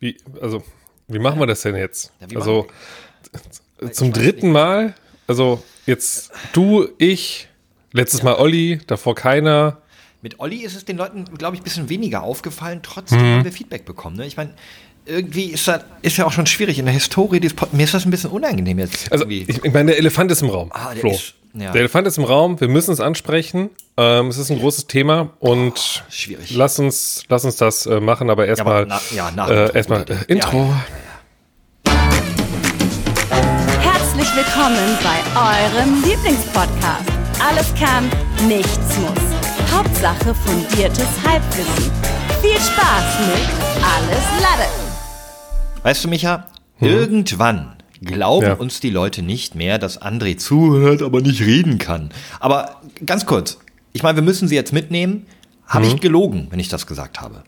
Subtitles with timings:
[0.00, 0.62] Wie, also,
[1.08, 2.12] wie machen wir das denn jetzt?
[2.20, 2.66] Ja, also,
[3.92, 4.94] zum dritten Mal,
[5.26, 7.48] also jetzt du, ich,
[7.92, 8.24] letztes ja.
[8.24, 9.82] Mal Olli, davor keiner.
[10.22, 12.80] Mit Olli ist es den Leuten, glaube ich, ein bisschen weniger aufgefallen.
[12.82, 13.36] Trotzdem mhm.
[13.36, 14.16] haben wir Feedback bekommen.
[14.16, 14.26] Ne?
[14.26, 14.54] Ich meine,
[15.06, 17.94] irgendwie ist das ist ja auch schon schwierig in der Historie des Pod Mir ist
[17.94, 19.10] das ein bisschen unangenehm jetzt.
[19.12, 20.70] Also ich, ich meine, der Elefant ist im Raum.
[20.72, 21.72] Ah, der, ist, ja.
[21.72, 22.60] der Elefant ist im Raum.
[22.60, 23.70] Wir müssen es ansprechen.
[23.96, 26.54] Ähm, es ist ein großes Thema und oh, schwierig.
[26.54, 28.30] Lass uns, lass uns das äh, machen.
[28.30, 30.72] Aber erstmal, ja, ja, nach, äh, erstmal äh, Intro.
[33.80, 37.10] Herzlich willkommen bei eurem Lieblingspodcast.
[37.40, 38.10] Alles kann,
[38.46, 39.72] nichts muss.
[39.72, 41.90] Hauptsache fundiertes Halbwissen.
[42.42, 43.48] Viel Spaß mit
[43.82, 44.68] Alles Lade.
[45.82, 46.46] Weißt du, Micha,
[46.78, 46.88] hm.
[46.88, 48.54] irgendwann glauben ja.
[48.54, 52.10] uns die Leute nicht mehr, dass André zuhört, aber nicht reden kann.
[52.38, 53.58] Aber ganz kurz,
[53.92, 55.26] ich meine, wir müssen sie jetzt mitnehmen.
[55.66, 55.94] Habe hm.
[55.94, 57.44] ich gelogen, wenn ich das gesagt habe?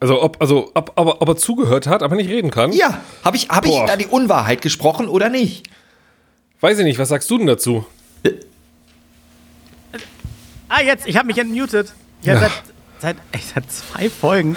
[0.00, 2.72] Also ob, also ob, ob, ob er zugehört hat, aber nicht reden kann?
[2.72, 3.00] Ja.
[3.24, 5.68] Habe ich, hab ich da die Unwahrheit gesprochen oder nicht?
[6.60, 6.98] Weiß ich nicht.
[6.98, 7.86] Was sagst du denn dazu?
[8.24, 8.32] Äh.
[10.68, 11.06] Ah, jetzt.
[11.06, 11.92] Ich habe mich entmutet.
[12.22, 12.40] Ich ja.
[12.40, 12.52] seit,
[12.98, 13.16] seit,
[13.54, 14.56] seit zwei Folgen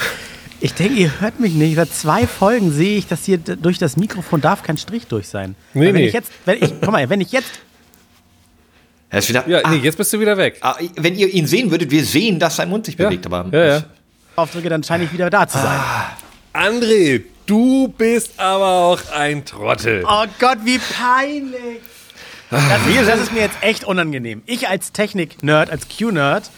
[0.65, 1.75] ich denke, ihr hört mich nicht.
[1.75, 5.55] Seit zwei Folgen sehe ich, dass hier durch das Mikrofon darf kein Strich durch sein.
[5.75, 6.07] Nee, wenn nee.
[6.07, 7.59] ich jetzt, wenn ich, guck mal, wenn ich jetzt.
[9.11, 10.57] Er ist wieder, ja, ah, nee, jetzt bist du wieder weg.
[10.61, 13.27] Ah, wenn ihr ihn sehen würdet, wir sehen, dass sein Mund sich ja, bewegt.
[13.27, 13.83] Aber ja, ja.
[14.35, 15.79] Aufdrücke, dann scheine ich wieder da zu sein.
[15.79, 16.17] Ah,
[16.51, 20.03] André, du bist aber auch ein Trottel.
[20.03, 21.79] Oh Gott, wie peinlich.
[22.49, 22.63] Das,
[23.05, 24.41] das ist mir jetzt echt unangenehm.
[24.47, 26.49] Ich als Technik-Nerd, als Q-Nerd,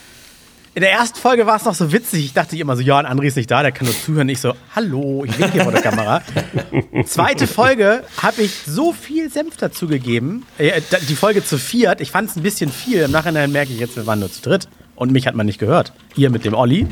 [0.78, 2.24] in der ersten Folge war es noch so witzig.
[2.24, 4.30] Ich dachte immer so, ja, ein André ist nicht da, der kann nur zuhören.
[4.30, 6.22] Ich so, hallo, ich bin hier vor der Kamera.
[7.08, 10.46] Zweite Folge habe ich so viel Senf dazu gegeben.
[10.60, 13.00] Äh, die Folge zu viert, ich fand es ein bisschen viel.
[13.00, 14.68] Im Nachhinein merke ich jetzt, wir waren nur zu dritt.
[14.96, 15.94] Und mich hat man nicht gehört.
[16.16, 16.86] Ihr mit dem Olli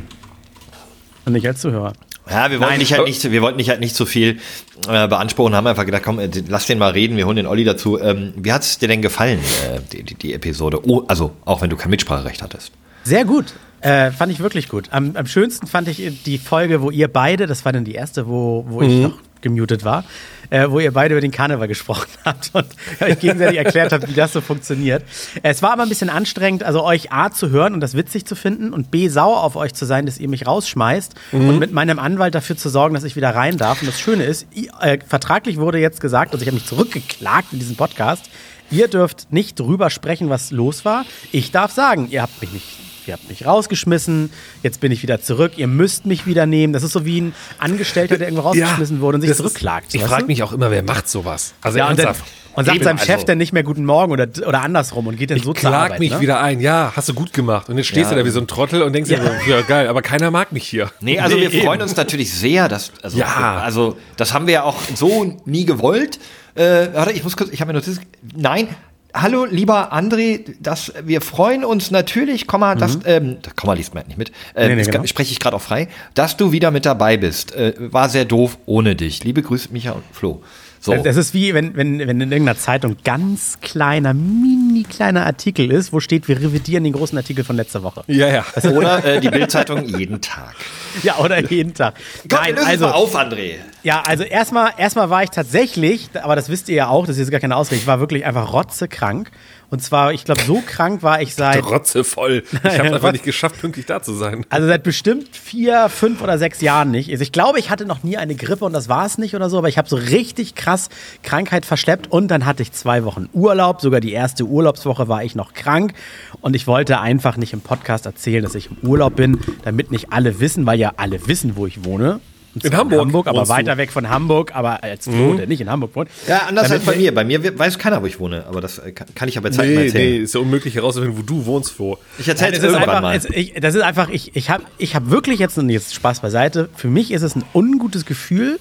[1.25, 1.93] und nicht als Zuhörer.
[2.27, 4.39] Ja, wir wollten, dich halt nicht, wir wollten dich halt nicht so viel
[4.87, 7.63] äh, beanspruchen, haben einfach gedacht, komm, äh, lass den mal reden, wir holen den Olli
[7.63, 8.01] dazu.
[8.01, 10.81] Ähm, wie hat es dir denn gefallen, äh, die, die, die, Episode?
[10.89, 12.71] Oh, also, auch wenn du kein Mitspracherecht hattest.
[13.03, 13.53] Sehr gut.
[13.85, 14.87] Äh, fand ich wirklich gut.
[14.89, 18.27] Am, am, schönsten fand ich die Folge, wo ihr beide, das war dann die erste,
[18.27, 18.89] wo, wo mhm.
[18.89, 20.03] ich noch gemutet war,
[20.49, 22.65] äh, wo ihr beide über den Karneval gesprochen habt und
[22.99, 25.03] euch gegenseitig erklärt habt, wie das so funktioniert.
[25.43, 28.35] Es war aber ein bisschen anstrengend, also euch A zu hören und das witzig zu
[28.35, 31.49] finden und B sauer auf euch zu sein, dass ihr mich rausschmeißt mhm.
[31.49, 33.81] und mit meinem Anwalt dafür zu sorgen, dass ich wieder rein darf.
[33.81, 34.47] Und das Schöne ist,
[34.81, 38.31] äh, vertraglich wurde jetzt gesagt, also ich habe mich zurückgeklagt in diesem Podcast,
[38.71, 41.05] ihr dürft nicht drüber sprechen, was los war.
[41.31, 44.31] Ich darf sagen, ihr habt mich nicht ihr habt mich rausgeschmissen,
[44.63, 46.73] jetzt bin ich wieder zurück, ihr müsst mich wieder nehmen.
[46.73, 49.87] Das ist so wie ein Angestellter, der irgendwo rausgeschmissen ja, wurde und sich zurückklagt.
[49.87, 51.53] Ist, ich frage mich auch immer, wer macht sowas?
[51.61, 52.23] Also ja, ernsthaft.
[52.55, 55.29] Und sagt seinem Chef also, dann nicht mehr Guten Morgen oder, oder andersrum und geht
[55.29, 55.99] dann so zur Arbeit.
[55.99, 56.21] mich ne?
[56.21, 56.61] wieder ein.
[56.61, 57.67] Ja, hast du gut gemacht.
[57.67, 58.15] Und jetzt stehst ja.
[58.15, 59.19] du da wie so ein Trottel und denkst ja.
[59.19, 60.89] dir so, ja geil, aber keiner mag mich hier.
[61.01, 63.57] Nee, also nee, wir freuen uns natürlich sehr, dass, also, ja.
[63.57, 66.17] also das haben wir ja auch so nie gewollt.
[66.55, 67.99] Äh, warte, ich muss kurz, ich habe mir Notiz.
[68.33, 68.69] Nein,
[69.15, 72.79] hallo, lieber André, das, wir freuen uns natürlich, Komma, mhm.
[72.79, 75.05] das, ähm, Komma liest man nicht mit, äh, nee, nee, genau.
[75.05, 77.55] spreche ich gerade auch frei, dass du wieder mit dabei bist.
[77.55, 79.23] Äh, war sehr doof ohne dich.
[79.23, 80.43] Liebe Grüße, Micha und Flo.
[80.85, 80.95] So.
[80.95, 85.91] Das ist wie, wenn, wenn, wenn in irgendeiner Zeitung ganz kleiner, mini kleiner Artikel ist,
[85.91, 88.03] wo steht, wir revidieren den großen Artikel von letzter Woche.
[88.05, 88.45] Ja, ja.
[88.71, 90.53] Oder äh, die Bildzeitung jeden Tag.
[91.01, 91.95] Ja, oder jeden Tag.
[92.29, 93.55] Gott, Nein, also, mal auf, André.
[93.81, 97.21] Ja, also erstmal, erstmal war ich tatsächlich, aber das wisst ihr ja auch, das ist
[97.21, 99.31] jetzt gar keine Ausrede, ich war wirklich einfach rotzekrank.
[99.69, 101.65] Und zwar, ich glaube, so krank war ich seit.
[101.65, 102.43] Rotzevoll.
[102.63, 104.45] Ich habe einfach nicht geschafft, pünktlich da zu sein.
[104.49, 107.11] Also seit bestimmt vier, fünf oder sechs Jahren nicht.
[107.11, 109.49] Also ich glaube, ich hatte noch nie eine Grippe und das war es nicht oder
[109.49, 110.89] so, aber ich habe so richtig krass
[111.23, 113.81] Krankheit verschleppt und dann hatte ich zwei Wochen Urlaub.
[113.81, 115.93] Sogar die erste Urlaubswoche war ich noch krank
[116.41, 120.11] und ich wollte einfach nicht im Podcast erzählen, dass ich im Urlaub bin, damit nicht
[120.11, 122.19] alle wissen, weil ja alle wissen, wo ich wohne.
[122.63, 122.93] In Hamburg.
[122.93, 123.27] in Hamburg.
[123.27, 123.77] aber weiter du.
[123.77, 125.43] weg von Hamburg, aber als Flo, mhm.
[125.47, 126.09] nicht in Hamburg wohnt.
[126.27, 127.13] Ja, anders als bei mir.
[127.13, 128.81] Bei mir weiß keiner, wo ich wohne, aber das
[129.13, 130.11] kann ich aber Zeit nee, erzählen.
[130.17, 131.97] Nee, ist ja unmöglich herauszufinden, wo du wohnst, Flo.
[132.17, 133.15] Ich erzähle es irgendwann einfach, mal.
[133.15, 136.21] Es, ich, das ist einfach, ich, ich habe ich hab wirklich jetzt, und jetzt Spaß
[136.21, 138.59] beiseite, für mich ist es ein ungutes Gefühl,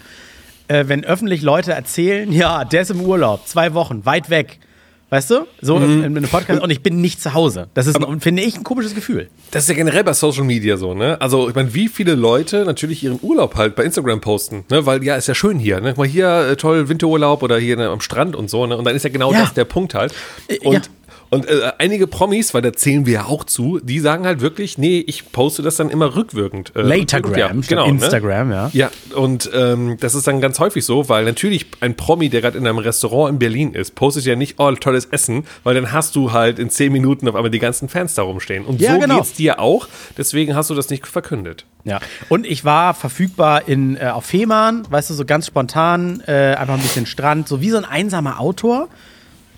[0.68, 4.58] äh, wenn öffentlich Leute erzählen, ja, der ist im Urlaub, zwei Wochen, weit weg.
[5.10, 5.46] Weißt du?
[5.60, 6.02] So mhm.
[6.02, 7.68] in einem Podcast und ich bin nicht zu Hause.
[7.74, 9.28] Das ist, ein, finde ich, ein komisches Gefühl.
[9.50, 11.20] Das ist ja generell bei Social Media so, ne?
[11.20, 14.86] Also, ich meine, wie viele Leute natürlich ihren Urlaub halt bei Instagram posten, ne?
[14.86, 15.90] Weil ja, ist ja schön hier, ne?
[15.90, 18.76] Guck mal hier, äh, toll, Winterurlaub oder hier ne, am Strand und so, ne?
[18.76, 19.40] Und dann ist ja genau ja.
[19.40, 20.12] das der Punkt halt.
[20.48, 20.80] Äh, und ja
[21.34, 24.78] Und äh, einige Promis, weil da zählen wir ja auch zu, die sagen halt wirklich,
[24.78, 26.70] nee, ich poste das dann immer rückwirkend.
[26.76, 27.90] Äh, Latergram, ja, genau, ne?
[27.90, 28.54] Instagram, ne?
[28.54, 28.70] ja.
[28.72, 32.56] Ja, und ähm, das ist dann ganz häufig so, weil natürlich ein Promi, der gerade
[32.56, 36.14] in einem Restaurant in Berlin ist, postet ja nicht, oh, tolles Essen, weil dann hast
[36.14, 38.64] du halt in zehn Minuten auf einmal die ganzen Fans da rumstehen.
[38.64, 39.16] Und ja, so genau.
[39.16, 41.66] geht's dir auch, deswegen hast du das nicht verkündet.
[41.82, 41.98] Ja,
[42.28, 46.74] und ich war verfügbar in, äh, auf Fehmarn, weißt du, so ganz spontan, äh, einfach
[46.74, 48.88] ein bisschen Strand, so wie so ein einsamer Autor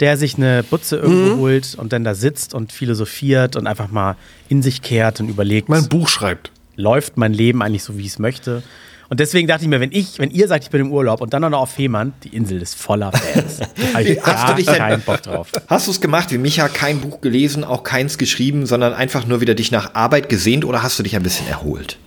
[0.00, 1.38] der sich eine Butze irgendwo mhm.
[1.38, 4.16] holt und dann da sitzt und philosophiert und einfach mal
[4.48, 5.68] in sich kehrt und überlegt.
[5.68, 6.50] Mein Buch schreibt.
[6.76, 8.62] Läuft mein Leben eigentlich so, wie ich es möchte?
[9.08, 11.32] Und deswegen dachte ich mir, wenn ich, wenn ihr sagt, ich bin im Urlaub und
[11.32, 13.60] dann noch auf Fehmarn, die Insel ist voller Fans.
[14.22, 15.52] hast du dich keinen Bock drauf.
[15.68, 19.40] Hast du es gemacht wie Micha, kein Buch gelesen, auch keins geschrieben, sondern einfach nur
[19.40, 21.98] wieder dich nach Arbeit gesehnt oder hast du dich ein bisschen erholt?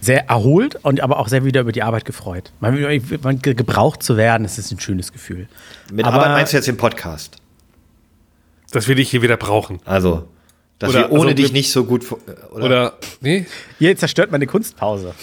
[0.00, 2.52] Sehr erholt und aber auch sehr wieder über die Arbeit gefreut.
[2.60, 5.48] Man, man gebraucht zu werden, das ist ein schönes Gefühl.
[5.92, 7.36] Mit aber, Arbeit meinst du jetzt den Podcast?
[8.72, 9.80] Dass wir dich hier wieder brauchen.
[9.84, 10.28] Also.
[10.80, 12.06] Dass oder, wir ohne also, dich nicht so gut.
[12.52, 13.46] Oder, oder nee?
[13.78, 15.14] Ihr zerstört meine Kunstpause.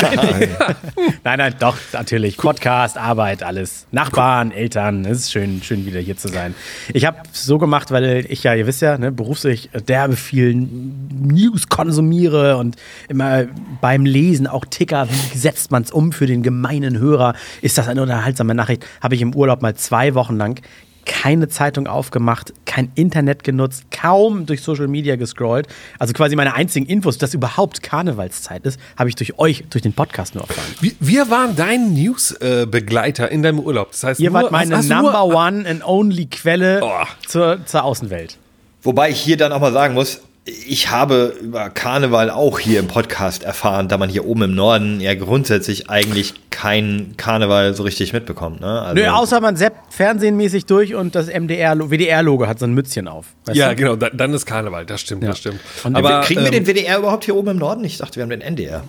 [0.00, 0.48] nein,
[1.24, 2.36] nein, nein, doch, natürlich.
[2.36, 3.86] Podcast, Arbeit, alles.
[3.90, 5.04] Nachbarn, Eltern.
[5.04, 6.54] Es ist schön, schön wieder hier zu sein.
[6.92, 11.68] Ich habe so gemacht, weil ich ja, ihr wisst ja, ne, beruflich derbe viel News
[11.68, 12.76] konsumiere und
[13.08, 13.46] immer
[13.80, 17.34] beim Lesen auch Ticker, wie setzt man es um für den gemeinen Hörer?
[17.62, 18.86] Ist das eine unterhaltsame Nachricht?
[19.00, 20.62] Habe ich im Urlaub mal zwei Wochen lang
[21.06, 25.68] keine Zeitung aufgemacht, kein Internet genutzt, kaum durch Social Media gescrollt.
[25.98, 29.92] Also quasi meine einzigen Infos, dass überhaupt Karnevalszeit ist, habe ich durch euch, durch den
[29.92, 30.92] Podcast nur erfahren.
[31.00, 33.92] Wir waren dein Newsbegleiter in deinem Urlaub.
[33.92, 37.04] Das heißt, Ihr nur, wart meine Number One and Only Quelle oh.
[37.26, 38.38] zur, zur Außenwelt.
[38.82, 42.86] Wobei ich hier dann auch mal sagen muss, ich habe über Karneval auch hier im
[42.86, 48.12] Podcast erfahren, da man hier oben im Norden ja grundsätzlich eigentlich kein Karneval so richtig
[48.12, 48.60] mitbekommt.
[48.60, 48.82] Ne?
[48.82, 53.08] Also Nö, außer man seppt fernsehenmäßig durch und das MDR, WDR-Logo hat so ein Mützchen
[53.08, 53.26] auf.
[53.52, 53.76] Ja, du?
[53.76, 55.30] genau, dann ist Karneval, das stimmt, ja.
[55.30, 55.60] das stimmt.
[55.82, 57.82] Und Aber kriegen wir ähm, den WDR überhaupt hier oben im Norden?
[57.84, 58.84] Ich dachte, wir haben den NDR.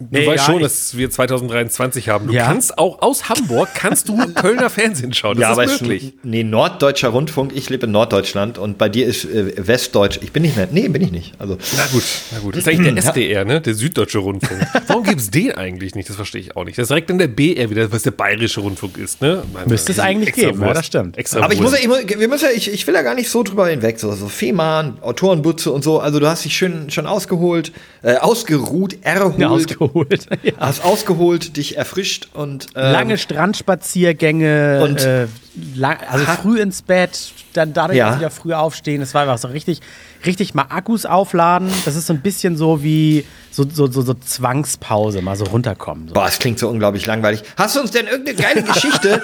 [0.00, 2.28] Du nee, weißt ja, schon, dass wir 2023 haben.
[2.28, 2.46] Du ja.
[2.46, 5.38] kannst auch aus Hamburg kannst du Kölner Fernsehen schauen.
[5.38, 6.14] Das ja, ist möglich.
[6.22, 7.52] Schon, nee, norddeutscher Rundfunk.
[7.54, 10.18] Ich lebe in Norddeutschland und bei dir ist äh, Westdeutsch.
[10.22, 10.68] Ich bin nicht mehr.
[10.72, 11.34] Nee, bin ich nicht.
[11.38, 11.58] Also.
[11.76, 12.02] Na gut,
[12.32, 12.56] na gut.
[12.56, 13.60] Das ist eigentlich der SDR, ne?
[13.60, 14.66] Der Süddeutsche Rundfunk.
[14.86, 16.08] Warum gibt es den eigentlich nicht?
[16.08, 16.78] Das verstehe ich auch nicht.
[16.78, 19.42] Das ist direkt in der BR wieder, was der Bayerische Rundfunk ist, ne?
[19.52, 21.18] Meine, Müsste es eigentlich geben, ja, das stimmt.
[21.18, 23.14] Extra Aber ich muss, ja, ich muss, wir müssen ja, ich, ich will ja gar
[23.14, 24.00] nicht so drüber hinweg.
[24.00, 26.00] So, so Fehmarn, Autorenbutze und so.
[26.00, 27.70] Also du hast dich schön schon ausgeholt,
[28.00, 29.38] äh, ausgeruht, erholt.
[29.38, 29.89] Ja, ausgeholt.
[30.42, 35.26] ja hast ausgeholt, dich erfrischt und ähm, lange Strandspaziergänge und äh,
[35.74, 38.16] lang, also früh ins Bett, dann dadurch ja.
[38.16, 39.00] wieder früh aufstehen.
[39.00, 39.80] Das war einfach so richtig,
[40.24, 41.68] richtig mal Akkus aufladen.
[41.84, 46.08] Das ist so ein bisschen so wie so, so, so, so Zwangspause, mal so runterkommen.
[46.08, 46.14] So.
[46.14, 47.42] Boah, es klingt so unglaublich langweilig.
[47.56, 49.22] Hast du uns denn irgendeine geile Geschichte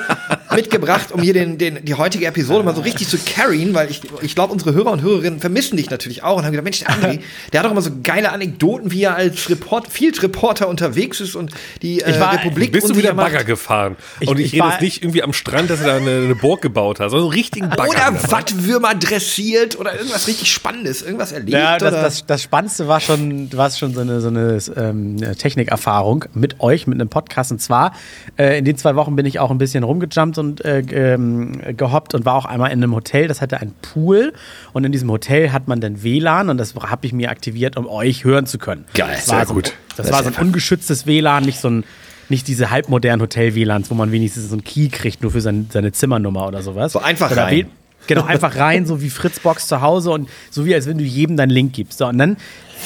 [0.56, 3.74] mitgebracht, um hier den, den, die heutige Episode mal so richtig zu carryen?
[3.74, 6.64] Weil ich, ich glaube, unsere Hörer und Hörerinnen vermissen dich natürlich auch und haben gedacht,
[6.64, 7.20] Mensch, der André,
[7.52, 11.36] der hat doch immer so geile Anekdoten, wie er als Report, Field Reporter unterwegs ist
[11.36, 12.72] und die äh, war, Republik.
[12.72, 13.96] Bist du wieder Bagger gefahren?
[14.20, 16.34] Ich, und ich, ich rede jetzt nicht irgendwie am Strand, dass er da eine, eine
[16.34, 17.90] Burg gebaut hat, sondern so richtigen Bagger.
[17.90, 21.52] Oder Wattwürmer dressiert oder irgendwas richtig Spannendes, irgendwas erlebt.
[21.52, 26.24] Ja, das, das, das, Spannendste war schon, war schon so eine, so eine ähm, Technikerfahrung
[26.34, 27.52] mit euch, mit einem Podcast.
[27.52, 27.92] Und zwar,
[28.38, 32.14] äh, in den zwei Wochen bin ich auch ein bisschen rumgejumpt und äh, ähm, gehoppt
[32.14, 34.32] und war auch einmal in einem Hotel, das hatte einen Pool.
[34.72, 37.86] Und in diesem Hotel hat man dann WLAN und das habe ich mir aktiviert, um
[37.86, 38.84] euch hören zu können.
[38.94, 39.72] Geil, das sehr so, gut.
[39.96, 41.84] Das, das war so ein ungeschütztes WLAN, nicht so ein
[42.28, 45.92] nicht diese halbmodernen Hotel-WLANs, wo man wenigstens so einen Key kriegt, nur für sein, seine
[45.92, 46.92] Zimmernummer oder sowas.
[46.92, 47.66] So einfach oder rein.
[48.06, 51.36] Genau, einfach rein, so wie Fritzbox zu Hause und so wie als wenn du jedem
[51.36, 51.98] deinen Link gibst.
[51.98, 52.36] So, und dann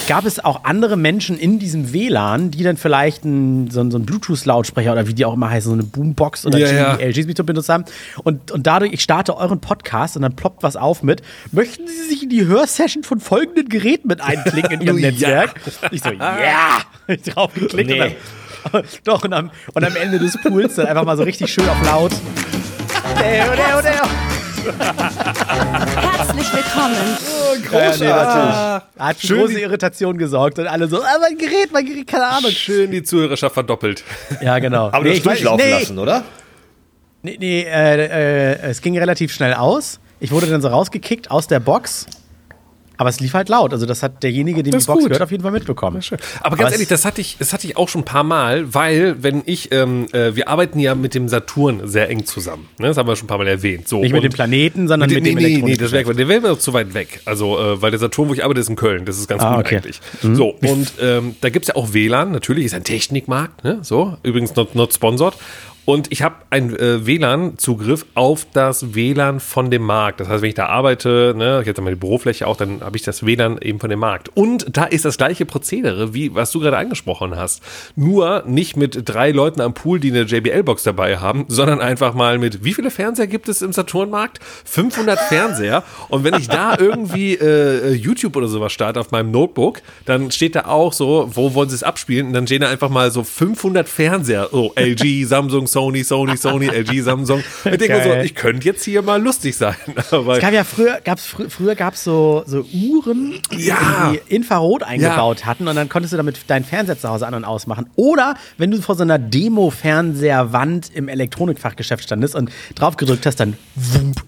[0.08, 4.06] gab es auch andere Menschen in diesem WLAN, die dann vielleicht einen, so, so einen
[4.06, 7.42] Bluetooth-Lautsprecher oder wie die auch immer heißen, so eine Boombox oder ja, ja.
[7.42, 7.84] benutzt haben.
[8.22, 11.22] Und, und dadurch, ich starte euren Podcast und dann ploppt was auf mit,
[11.52, 15.54] möchten Sie sich in die Hörsession von folgenden Geräten mit einklicken in Ihrem Netzwerk?
[15.90, 16.38] Ich so, ja!
[16.38, 16.78] Yeah!
[17.08, 18.00] Ich drauf geklickt nee.
[18.00, 18.14] und
[18.72, 21.68] dann, doch, und am, und am Ende des Pools dann einfach mal so richtig schön
[21.68, 22.12] auf laut.
[23.18, 24.29] Deo, deo, deo.
[24.64, 26.96] Herzlich willkommen.
[27.26, 28.00] Oh, großartig.
[28.02, 32.06] Ja, nee, Hat für große Irritation gesorgt und alle so, ah, mein Gerät, mein Gerät,
[32.06, 32.50] keine Ahnung.
[32.50, 34.04] Schön die Zuhörerschaft verdoppelt.
[34.40, 34.88] Ja, genau.
[34.88, 35.72] Aber nee, du hast durchlaufen nee.
[35.72, 36.24] lassen, oder?
[37.22, 40.00] Nee, nee äh, äh, es ging relativ schnell aus.
[40.20, 42.06] Ich wurde dann so rausgekickt aus der Box
[43.00, 43.72] aber es lief halt laut.
[43.72, 45.04] Also das hat derjenige, dem die Box gut.
[45.04, 46.02] gehört, auf jeden Fall mitbekommen.
[46.42, 48.74] Aber ganz Aber ehrlich, das hatte, ich, das hatte ich auch schon ein paar Mal,
[48.74, 52.68] weil wenn ich, ähm, äh, wir arbeiten ja mit dem Saturn sehr eng zusammen.
[52.78, 52.88] Ne?
[52.88, 53.88] Das haben wir schon ein paar Mal erwähnt.
[53.88, 56.42] So, Nicht mit dem Planeten, sondern mit, mit dem Nee, nee, das wäre der wäre
[56.42, 57.22] mir zu weit weg.
[57.24, 59.06] Also, äh, weil der Saturn, wo ich arbeite, ist in Köln.
[59.06, 59.76] Das ist ganz ah, gut okay.
[59.76, 60.00] eigentlich.
[60.20, 60.36] Mhm.
[60.36, 63.64] So, und ähm, da gibt es ja auch WLAN, natürlich, ist ein Technikmarkt.
[63.64, 63.78] Ne?
[63.80, 65.32] So, übrigens not, not sponsored.
[65.90, 70.20] Und ich habe einen äh, WLAN-Zugriff auf das WLAN von dem Markt.
[70.20, 73.02] Das heißt, wenn ich da arbeite, ne, ich habe meine Bürofläche auch, dann habe ich
[73.02, 74.28] das WLAN eben von dem Markt.
[74.36, 77.60] Und da ist das gleiche Prozedere, wie was du gerade angesprochen hast.
[77.96, 82.38] Nur nicht mit drei Leuten am Pool, die eine JBL-Box dabei haben, sondern einfach mal
[82.38, 84.38] mit, wie viele Fernseher gibt es im Saturnmarkt?
[84.66, 85.82] 500 Fernseher.
[86.08, 90.54] Und wenn ich da irgendwie äh, YouTube oder sowas starte auf meinem Notebook, dann steht
[90.54, 92.28] da auch so, wo wollen sie es abspielen?
[92.28, 94.50] Und dann stehen da einfach mal so 500 Fernseher.
[94.52, 95.79] So LG, Samsung, Sony.
[95.80, 97.42] Sony, Sony, Sony, LG, Samsung.
[97.64, 99.74] Ich denke so, ich könnte jetzt hier mal lustig sein.
[100.10, 104.12] Aber es gab ja früher, gab's, fr früher gab es so, so Uhren, ja.
[104.12, 105.46] die Infrarot eingebaut ja.
[105.46, 107.86] hatten und dann konntest du damit deinen Fernseher zu Hause an und ausmachen.
[107.96, 113.56] Oder wenn du vor so einer Demo-Fernseherwand im Elektronikfachgeschäft standest und drauf gedrückt hast, dann
[113.74, 114.22] wump,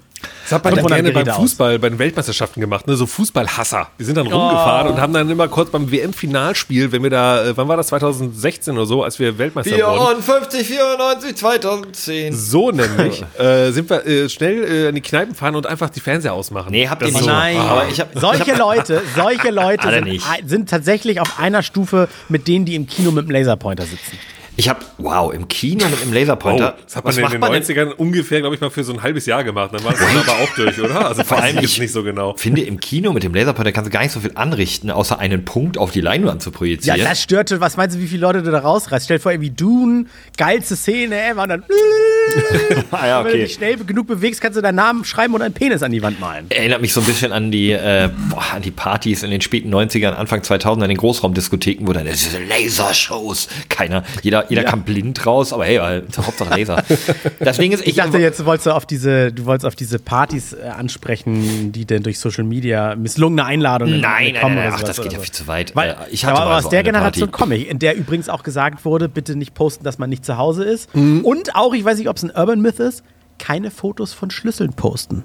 [0.52, 1.80] das hat man ja gerne beim Fußball, aus.
[1.80, 2.96] bei den Weltmeisterschaften gemacht, ne?
[2.96, 3.88] so Fußballhasser.
[3.98, 4.36] Die sind dann oh.
[4.36, 7.88] rumgefahren und haben dann immer kurz beim WM-Finalspiel, wenn wir da, äh, wann war das,
[7.88, 10.22] 2016 oder so, als wir Weltmeister 54, wurden.
[10.22, 12.34] 54, 94, 2010.
[12.34, 16.00] So nämlich, äh, sind wir äh, schnell äh, in die Kneipen fahren und einfach die
[16.00, 16.70] Fernseher ausmachen.
[16.70, 17.20] Nee, habt ihr nicht.
[17.20, 22.08] So, Nein, aber ich hab, solche Leute, solche Leute sind, sind tatsächlich auf einer Stufe
[22.28, 24.18] mit denen, die im Kino mit dem Laserpointer sitzen.
[24.56, 26.74] Ich habe, wow, im Kino mit dem Laserpointer.
[26.76, 27.92] Oh, das hat man in den 90ern denn?
[27.92, 29.70] ungefähr, glaube ich, mal für so ein halbes Jahr gemacht.
[29.72, 31.06] Dann war es aber auch durch, oder?
[31.08, 32.34] Also vor allem ich nicht so genau.
[32.36, 35.44] finde, im Kino mit dem Laserpointer kannst du gar nicht so viel anrichten, außer einen
[35.44, 36.98] Punkt auf die Leinwand zu projizieren.
[36.98, 37.60] Ja, das störte.
[37.60, 39.06] Was meinst du, wie viele Leute du da rausreißt?
[39.06, 40.06] Stell dir vor, irgendwie Dune,
[40.36, 41.64] geilste Szene, ever, und dann.
[42.90, 43.28] ah, ja, okay.
[43.28, 45.92] Wenn du dich schnell genug bewegst, kannst du deinen Namen schreiben und einen Penis an
[45.92, 46.46] die Wand malen.
[46.50, 49.72] Erinnert mich so ein bisschen an die, äh, boah, an die Partys in den späten
[49.72, 54.70] 90ern, Anfang 2000 an den Großraumdiskotheken, wo dann diese Lasershows, keiner, jeder, jeder ja.
[54.70, 56.82] kam blind raus, aber hey, Hauptsache Laser.
[57.38, 59.98] Das Ding ist, ich, ich dachte jetzt, du wolltest auf diese, du wolltest auf diese
[59.98, 64.54] Partys äh, ansprechen, die denn durch Social Media misslungene Einladungen nein, kommen.
[64.54, 65.74] Nein, nein, ach, das geht ja viel zu weit.
[65.74, 68.42] Weil, äh, ich hatte aber aus so der Generation komme ich, in der übrigens auch
[68.42, 70.94] gesagt wurde, bitte nicht posten, dass man nicht zu Hause ist.
[70.94, 71.24] Mhm.
[71.24, 73.02] Und auch, ich weiß nicht, ob es ein Urban Myth ist,
[73.38, 75.24] keine Fotos von Schlüsseln posten.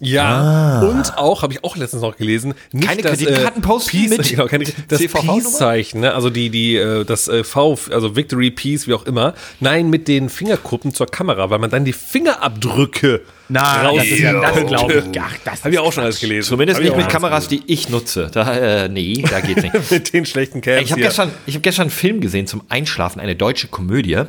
[0.00, 0.88] Ja, ah.
[0.88, 4.28] und auch, habe ich auch letztens noch gelesen, nicht keine das, Kreditkarten posten Peace, mit
[4.30, 6.12] genau, keine, das Peace-Zeichen, ne?
[6.12, 9.34] also die, die, äh, das äh, V, also Victory, Peace, wie auch immer.
[9.60, 14.40] Nein, mit den Fingerkuppen zur Kamera, weil man dann die Fingerabdrücke Nein, das ist ja,
[14.40, 15.20] das glaube ich.
[15.20, 16.48] Ach, das habe ich auch schon alles gelesen.
[16.48, 18.28] Zumindest nicht mit Kameras, die ich nutze.
[18.32, 19.74] Da, äh, nee, da geht's nicht.
[19.90, 20.82] mit den schlechten Cams.
[20.82, 24.24] Ich habe gestern, ich hab gestern einen Film gesehen zum Einschlafen, eine deutsche Komödie.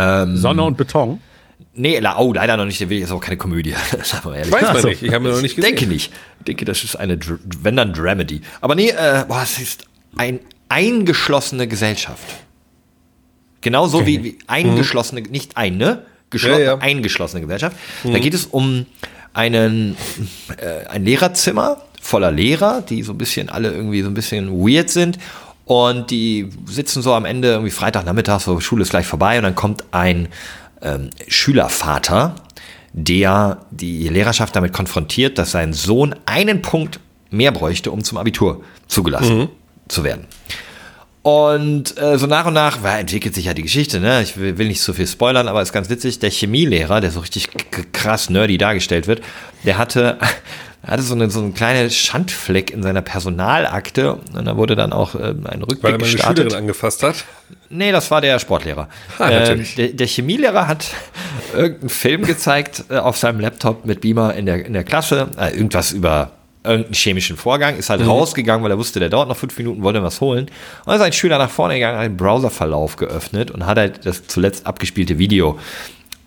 [0.00, 1.20] Ähm, Sonne und Beton.
[1.74, 2.80] Nee, oh, leider noch nicht.
[2.80, 3.74] Der will jetzt auch keine Komödie.
[4.24, 4.52] Mal ehrlich.
[4.52, 5.02] Weiß man also, nicht.
[5.02, 5.76] Ich habe noch nicht gesehen.
[5.76, 6.12] Denke nicht.
[6.40, 7.18] Ich denke, das ist eine,
[7.62, 8.40] wenn dann Dramedy.
[8.60, 9.84] Aber nee, äh, boah, es ist
[10.16, 12.24] eine eingeschlossene Gesellschaft.
[13.60, 14.06] Genauso okay.
[14.06, 15.30] wie, wie eingeschlossene, mhm.
[15.30, 16.78] nicht eine, ja, ja.
[16.78, 17.76] eingeschlossene Gesellschaft.
[18.04, 18.12] Mhm.
[18.12, 18.86] Da geht es um
[19.32, 19.96] einen,
[20.56, 24.90] äh, ein Lehrerzimmer voller Lehrer, die so ein bisschen alle irgendwie so ein bisschen weird
[24.90, 25.18] sind.
[25.70, 29.54] Und die sitzen so am Ende irgendwie Freitagnachmittag, so Schule ist gleich vorbei und dann
[29.54, 30.26] kommt ein
[30.82, 32.34] ähm, Schülervater,
[32.92, 36.98] der die Lehrerschaft damit konfrontiert, dass sein Sohn einen Punkt
[37.30, 39.48] mehr bräuchte, um zum Abitur zugelassen mhm.
[39.86, 40.26] zu werden.
[41.22, 44.22] Und äh, so nach und nach weil, entwickelt sich ja die Geschichte, ne?
[44.22, 46.18] Ich will, will nicht zu viel spoilern, aber ist ganz witzig.
[46.18, 47.48] Der Chemielehrer, der so richtig
[47.92, 49.20] krass nerdy dargestellt wird,
[49.64, 50.18] der hatte
[50.86, 55.14] hatte so eine, so einen kleinen Schandfleck in seiner Personalakte und da wurde dann auch
[55.14, 56.44] äh, ein Rückblick Weil er meine gestartet.
[56.44, 57.24] Schülerin angefasst hat?
[57.68, 58.88] Nee, das war der Sportlehrer.
[59.18, 60.86] Ah, äh, der, der, Chemielehrer hat
[61.54, 65.54] irgendeinen Film gezeigt äh, auf seinem Laptop mit Beamer in der, in der Klasse, äh,
[65.54, 66.32] irgendwas über
[66.64, 68.08] irgendeinen chemischen Vorgang, ist halt mhm.
[68.08, 70.44] rausgegangen, weil er wusste, der dauert noch fünf Minuten, wollte was holen.
[70.44, 74.04] Und dann ist ein Schüler nach vorne gegangen, hat den Browserverlauf geöffnet und hat halt
[74.04, 75.58] das zuletzt abgespielte Video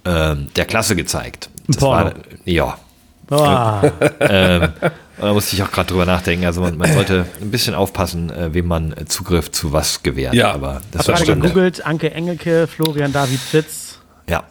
[0.03, 1.49] äh, der Klasse gezeigt.
[1.67, 2.05] Das Boah.
[2.05, 2.13] war,
[2.45, 2.77] ja,
[3.29, 3.81] Oh.
[4.19, 4.69] ähm,
[5.17, 6.45] da musste ich auch gerade drüber nachdenken.
[6.45, 10.33] Also man, man, sollte ein bisschen aufpassen, äh, wem man Zugriff zu was gewährt.
[10.33, 11.85] Ja, aber das war gerade gegoogelt.
[11.85, 13.92] Anke Engelke, Florian David Fitz.
[14.29, 14.45] Ja.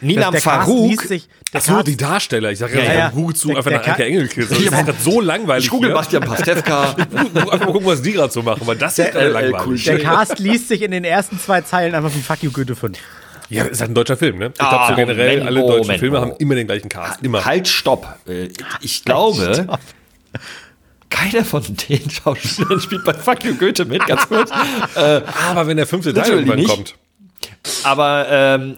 [0.00, 1.04] Nilam Farouk.
[1.52, 2.52] Achso, die Darsteller.
[2.52, 3.08] Ich sage ja, ja, ja.
[3.10, 4.46] Google zu einfach nach Anke Engelke.
[4.46, 5.64] Das ist gerade so langweilig.
[5.64, 6.94] Ich google Bastian Pastewka.
[6.94, 9.84] einfach mal gucken, was die gerade so machen, weil das ist äh, langweilig.
[9.84, 12.98] Der Cast liest sich in den ersten zwei Zeilen einfach wie Fuck you Goethe 5.
[13.50, 14.52] Ja, ist halt ein deutscher Film, ne?
[14.54, 17.22] Ich ah, glaube, so generell Moment, alle deutschen Moment, Filme haben immer den gleichen Cast.
[17.22, 17.44] Immer.
[17.44, 18.18] Halt, stopp.
[18.28, 18.50] Äh,
[18.82, 19.80] ich glaube, stopp.
[21.08, 24.50] keiner von den Schauspielern spielt bei Fuck You Goethe mit, ganz kurz.
[24.94, 26.68] äh, Aber wenn der fünfte Teil irgendwann nicht.
[26.68, 26.94] kommt.
[27.84, 28.76] Aber ähm,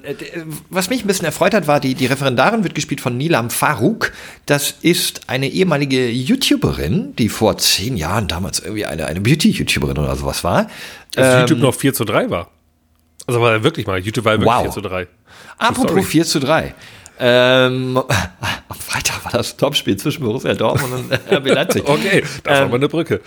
[0.69, 4.13] was mich ein bisschen erfreut hat, war, die, die Referendarin wird gespielt von Nilam Farouk.
[4.47, 10.17] Das ist eine ehemalige YouTuberin, die vor zehn Jahren damals irgendwie eine, eine Beauty-YouTuberin oder
[10.17, 10.69] sowas war.
[11.17, 12.51] Als ähm, YouTube noch 4 zu 3 war.
[13.27, 14.63] Also war wirklich mal, YouTube war wirklich wow.
[14.63, 15.07] 4 zu 3.
[15.59, 16.75] Apropos 4 zu 3.
[17.23, 17.97] Ähm,
[18.69, 21.83] am Freitag war das Topspiel zwischen Borussia Dortmund und RB Leipzig.
[21.87, 23.21] okay, das ähm, war mal eine Brücke.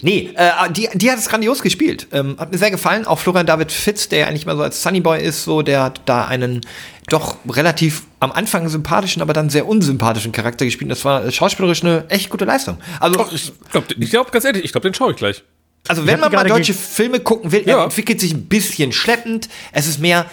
[0.00, 2.06] Nee, äh, die, die hat es grandios gespielt.
[2.12, 3.06] Ähm, hat mir sehr gefallen.
[3.06, 6.00] Auch Florian David Fitz, der ja eigentlich mal so als Sunnyboy ist, so, der hat
[6.06, 6.62] da einen
[7.08, 10.90] doch relativ am Anfang sympathischen, aber dann sehr unsympathischen Charakter gespielt.
[10.90, 12.78] Das war schauspielerisch eine echt gute Leistung.
[12.98, 15.44] Also, Doch, ich glaube, glaub, ganz ehrlich, ich glaube, den schaue ich gleich.
[15.86, 17.76] Also, wenn man mal deutsche Filme gucken will, ja.
[17.76, 19.50] er entwickelt sich ein bisschen schleppend.
[19.72, 20.24] Es ist mehr,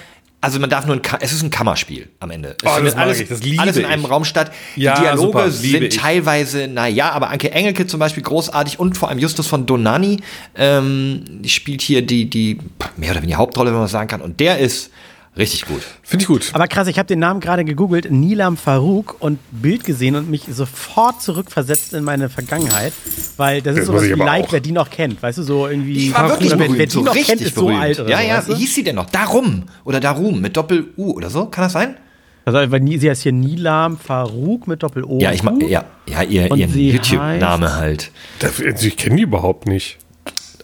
[0.42, 2.56] also man darf nur ein, es ist ein Kammerspiel am Ende.
[2.62, 3.24] Es oh, findet alles,
[3.60, 4.10] alles in einem ich.
[4.10, 4.52] Raum statt.
[4.76, 5.98] Die ja, Dialoge super, sind ich.
[5.98, 10.18] teilweise, naja, aber Anke Engelke zum Beispiel großartig und vor allem Justus von Donani
[10.56, 12.58] ähm, spielt hier die, die
[12.98, 14.22] mehr oder weniger Hauptrolle, wenn man sagen kann.
[14.22, 14.90] Und der ist
[15.38, 15.82] Richtig gut.
[16.04, 16.50] Finde ich gut.
[16.52, 20.44] Aber krass, ich habe den Namen gerade gegoogelt, Nilam Farouk und Bild gesehen und mich
[20.52, 22.92] sofort zurückversetzt in meine Vergangenheit,
[23.38, 26.08] weil das ist sowas wie Like, wer die noch kennt, weißt du, so irgendwie.
[26.08, 27.78] Ich war wirklich wer, berühmt, wer die so noch richtig kennt, ist berühmt.
[27.78, 28.54] so alt oder Ja, so, ja, weißt du?
[28.54, 29.10] wie hieß sie denn noch?
[29.10, 31.96] Darum oder Darum mit Doppel-U oder so, kann das sein?
[32.44, 35.20] Also, weil sie heißt hier Nilam Farouk mit Doppel-O.
[35.22, 38.12] Ja, ich mag, ja, ja, ihr, ihren YouTube-Name halt.
[38.40, 39.98] Das, ich kenne die überhaupt nicht.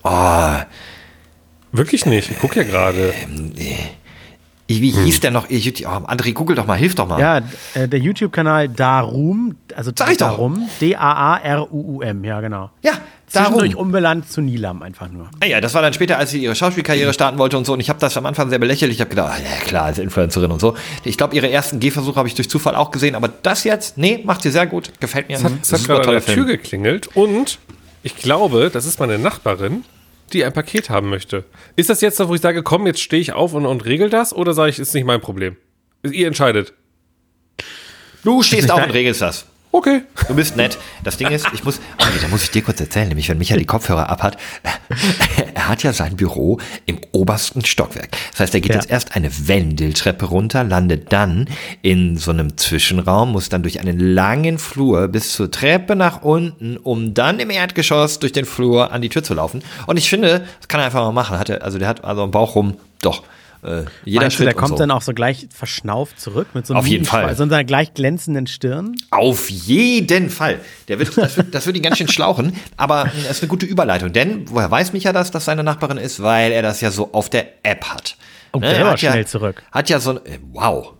[0.04, 0.56] Oh,
[1.72, 2.32] Wirklich nicht.
[2.32, 3.14] Ich gucke ja gerade.
[4.68, 5.50] Wie hieß der noch?
[5.50, 7.20] YouTube- Oh, André, google doch mal, hilf doch mal.
[7.20, 7.38] Ja,
[7.74, 10.28] äh, der YouTube-Kanal Darum, also Sag ich doch.
[10.28, 12.70] Darum, D-A-A-R-U-U-M, ja genau.
[12.84, 12.92] Ja,
[13.32, 13.54] darum.
[13.54, 15.30] Zwischendurch umbenannt zu Nilam einfach nur.
[15.40, 17.74] Ah ja, das war dann später, als sie ihre Schauspielkarriere starten wollte und so.
[17.74, 18.92] Und ich habe das am Anfang sehr belächelt.
[18.92, 20.76] Ich habe gedacht, ah, ja klar, als Influencerin und so.
[21.04, 23.16] Ich glaube, ihre ersten Gehversuche habe ich durch Zufall auch gesehen.
[23.16, 24.92] Aber das jetzt, nee, macht sie sehr gut.
[25.00, 25.38] Gefällt mir.
[25.38, 27.60] Es hat, es hat gerade an der Tür geklingelt und
[28.04, 29.84] ich glaube, das ist meine Nachbarin,
[30.34, 31.46] die ein Paket haben möchte.
[31.76, 34.10] Ist das jetzt da, wo ich sage, komm, jetzt stehe ich auf und, und regel
[34.10, 35.58] das oder sage ich, ist nicht mein Problem?
[36.04, 36.74] Ihr entscheidet.
[38.24, 39.46] Du stehst auf und regelst das.
[39.78, 40.02] Okay.
[40.28, 40.76] Du bist nett.
[41.04, 43.38] Das Ding ist, ich muss, oh nee, da muss ich dir kurz erzählen, nämlich wenn
[43.38, 44.36] Michael die Kopfhörer abhat,
[45.54, 48.10] er hat ja sein Büro im obersten Stockwerk.
[48.32, 48.78] Das heißt, er geht Ja.
[48.80, 51.48] jetzt erst eine Wendeltreppe runter, landet dann
[51.84, 56.78] in so einem Zwischenraum, muss dann durch einen langen Flur bis zur Treppe nach unten,
[56.78, 59.62] um dann im Erdgeschoss durch den Flur an die Tür zu laufen.
[59.86, 61.38] Und ich finde, das kann er einfach mal machen.
[61.38, 63.22] Hat er, also der hat also am Bauch rum, doch,
[63.64, 64.76] äh, jeder Meinst du, Schritt der und kommt so.
[64.78, 67.36] dann auch so gleich verschnauft zurück mit so einem Auf jeden Fall.
[67.36, 68.96] So einer gleich glänzenden Stirn?
[69.12, 70.60] Auf jeden Fall.
[70.88, 72.54] Der wird, das, wird, das wird ihn ganz schön schlauchen.
[72.78, 74.14] Aber das ist eine gute Überleitung.
[74.14, 76.22] Denn woher weiß Micha das, dass seine Nachbarin ist?
[76.22, 78.16] Weil er das ja so auf der App hat.
[78.54, 79.64] Oh, Ne, der er war hat ja, schnell zurück.
[79.72, 80.18] Hat ja so ein.
[80.26, 80.94] äh, Wow.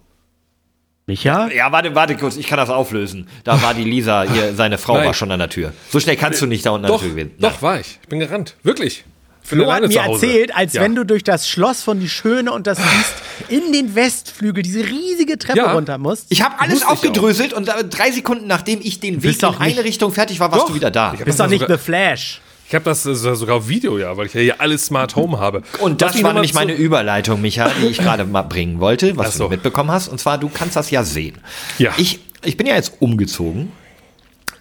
[1.06, 1.48] Micha?
[1.56, 3.30] Ja, warte, warte kurz, ich kann das auflösen.
[3.46, 5.06] Da war die Lisa, hier, seine Frau Nein.
[5.06, 5.72] war schon an der Tür.
[5.90, 7.32] So schnell kannst du nicht da unten an der Tür gehen.
[7.40, 7.98] doch, war ich.
[8.02, 8.56] Ich bin gerannt.
[8.64, 9.06] Wirklich.
[9.48, 10.82] Flo hat mir erzählt, als Ja.
[10.82, 13.14] wenn du durch das Schloss von Die Schöne und das Biest
[13.50, 15.74] in den Westflügel diese riesige Treppe Ja.
[15.74, 16.26] runter musst.
[16.30, 20.12] Ich habe alles aufgedröselt und da- drei Sekunden nachdem ich den Weg in eine Richtung
[20.12, 20.70] fertig war, warst Doch.
[20.70, 21.14] du wieder da.
[21.14, 22.42] Ich hab bist das doch nicht sogar- The Flash.
[22.68, 25.64] Ich habe das sogar auf Video, ja, weil ich ja hier alles Smart Home habe.
[25.80, 29.36] Und das mich war nämlich meine Überleitung, Micha, die ich gerade mal bringen wollte, was
[29.36, 29.46] so.
[29.46, 30.10] du mitbekommen hast.
[30.10, 31.38] Und zwar, du kannst das ja sehen.
[31.78, 31.94] Ja.
[31.96, 33.72] Ich, ich bin ja jetzt umgezogen.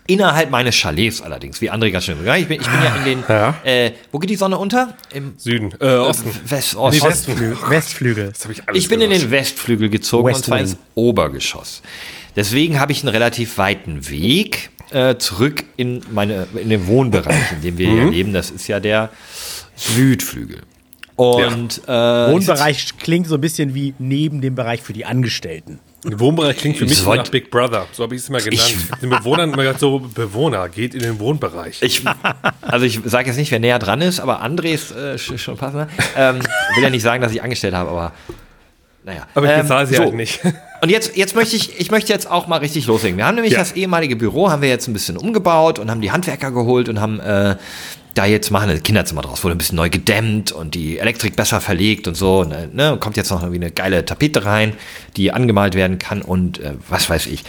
[0.09, 2.17] Innerhalb meines Chalets allerdings, wie André ganz schön.
[2.25, 3.25] Ja, ich bin, ich bin ja in den.
[3.29, 3.55] Ja.
[3.65, 4.95] Äh, wo geht die Sonne unter?
[5.13, 6.31] Im Süden, äh, Osten.
[6.49, 7.53] West, Ost, Nee.
[7.69, 8.29] Westflügel.
[8.29, 9.27] Das hab ich alles Ich bin in gesagt.
[9.27, 11.83] den Westflügel gezogen West und zwar ins Obergeschoss.
[12.37, 17.63] Deswegen habe ich einen relativ weiten Weg äh, zurück in meine in den Wohnbereich, in
[17.63, 18.01] dem wir Mhm.
[18.03, 18.33] hier leben.
[18.33, 19.11] Das ist ja der
[19.75, 20.63] Südflügel.
[21.17, 25.79] Und äh, Wohnbereich klingt so ein bisschen wie neben dem Bereich für die Angestellten.
[26.05, 27.87] Der Wohnbereich klingt für mich so nach Big Brother.
[27.93, 28.77] So habe ich es immer genannt.
[29.03, 31.83] den Bewohnern immer gesagt, so Bewohner, geht in den Wohnbereich.
[31.83, 32.03] Ich,
[32.61, 35.57] also ich sage jetzt nicht, wer näher dran ist, aber André ist äh, sch- schon
[35.57, 35.89] passender.
[36.17, 36.39] Ähm,
[36.77, 38.13] will ja nicht sagen, dass ich angestellt habe, aber
[39.05, 39.27] naja.
[39.35, 40.03] Aber ich Ähm, bezahle sie so.
[40.05, 40.41] halt nicht.
[40.81, 43.17] Und jetzt, jetzt möchte ich, ich möchte jetzt auch mal richtig loslegen.
[43.17, 43.59] Wir haben nämlich Ja.
[43.61, 47.01] das ehemalige Büro, haben wir jetzt ein bisschen umgebaut und haben die Handwerker geholt und
[47.01, 47.57] haben äh,
[48.15, 51.61] da jetzt machen ein Kinderzimmer draus, wurde ein bisschen neu gedämmt und die Elektrik besser
[51.61, 52.45] verlegt und so.
[52.45, 54.73] Ne, ne, kommt jetzt noch irgendwie eine geile Tapete rein,
[55.17, 57.45] die angemalt werden kann und äh, was weiß ich.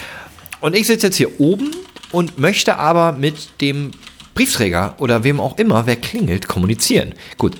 [0.60, 1.72] Und ich sitze jetzt hier oben
[2.12, 3.92] und möchte aber mit dem
[4.34, 7.14] Briefträger oder wem auch immer, wer klingelt, kommunizieren.
[7.38, 7.56] Gut,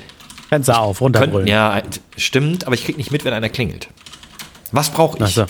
[0.50, 1.48] Fenster auf, runterbrüllen.
[1.48, 1.82] ja,
[2.18, 3.88] stimmt, aber ich krieg nicht mit, wenn einer klingelt.
[4.72, 5.34] Was brauche ich?
[5.34, 5.46] So.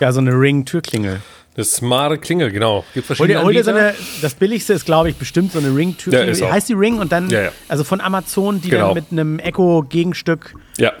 [0.00, 1.20] Ja, so eine Ring-Türklingel.
[1.56, 2.84] Eine smarte Klingel, genau.
[2.94, 5.58] Gibt Hol verschiedene dir, hol dir so eine, das billigste ist, glaube ich, bestimmt so
[5.58, 6.38] eine Ring-Türklingel.
[6.38, 7.52] Ja, ist heißt die Ring und dann, Ja, ja.
[7.66, 8.86] also von Amazon, die Genau.
[8.86, 10.92] dann mit einem Echo-Gegenstück, Ja.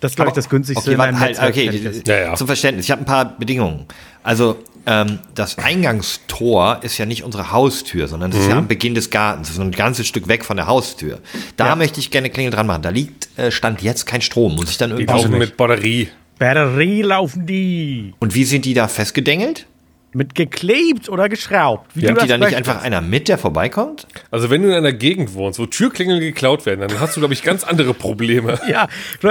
[0.00, 2.06] das ist, glaube ich, das günstigste Okay, halt, okay, ist.
[2.06, 2.34] Ja, ja.
[2.34, 2.84] zum Verständnis.
[2.84, 3.86] Ich habe ein paar Bedingungen.
[4.22, 8.58] Also ähm, das Eingangstor ist ja nicht unsere Haustür, sondern das ist ja Mhm.
[8.60, 11.18] am Beginn des Gartens, so ein ganzes Stück weg von der Haustür.
[11.56, 11.76] Da Ja.
[11.76, 12.82] möchte ich gerne Klingel dran machen.
[12.82, 14.54] Da liegt äh, stand jetzt kein Strom.
[14.54, 15.14] Muss ich dann Die irgendwie.
[15.22, 16.08] laufen mit Batterie.
[16.38, 18.14] Batterie laufen die.
[18.20, 19.66] Und wie sind die da festgedengelt?
[20.12, 21.94] mit geklebt oder geschraubt.
[21.94, 22.10] Wie ja.
[22.10, 24.06] Nimmt die da nicht einfach einer mit, der vorbeikommt?
[24.30, 27.34] Also wenn du in einer Gegend wohnst, wo Türklingeln geklaut werden, dann hast du, glaube
[27.34, 28.58] ich, ganz andere Probleme.
[28.68, 28.88] ja,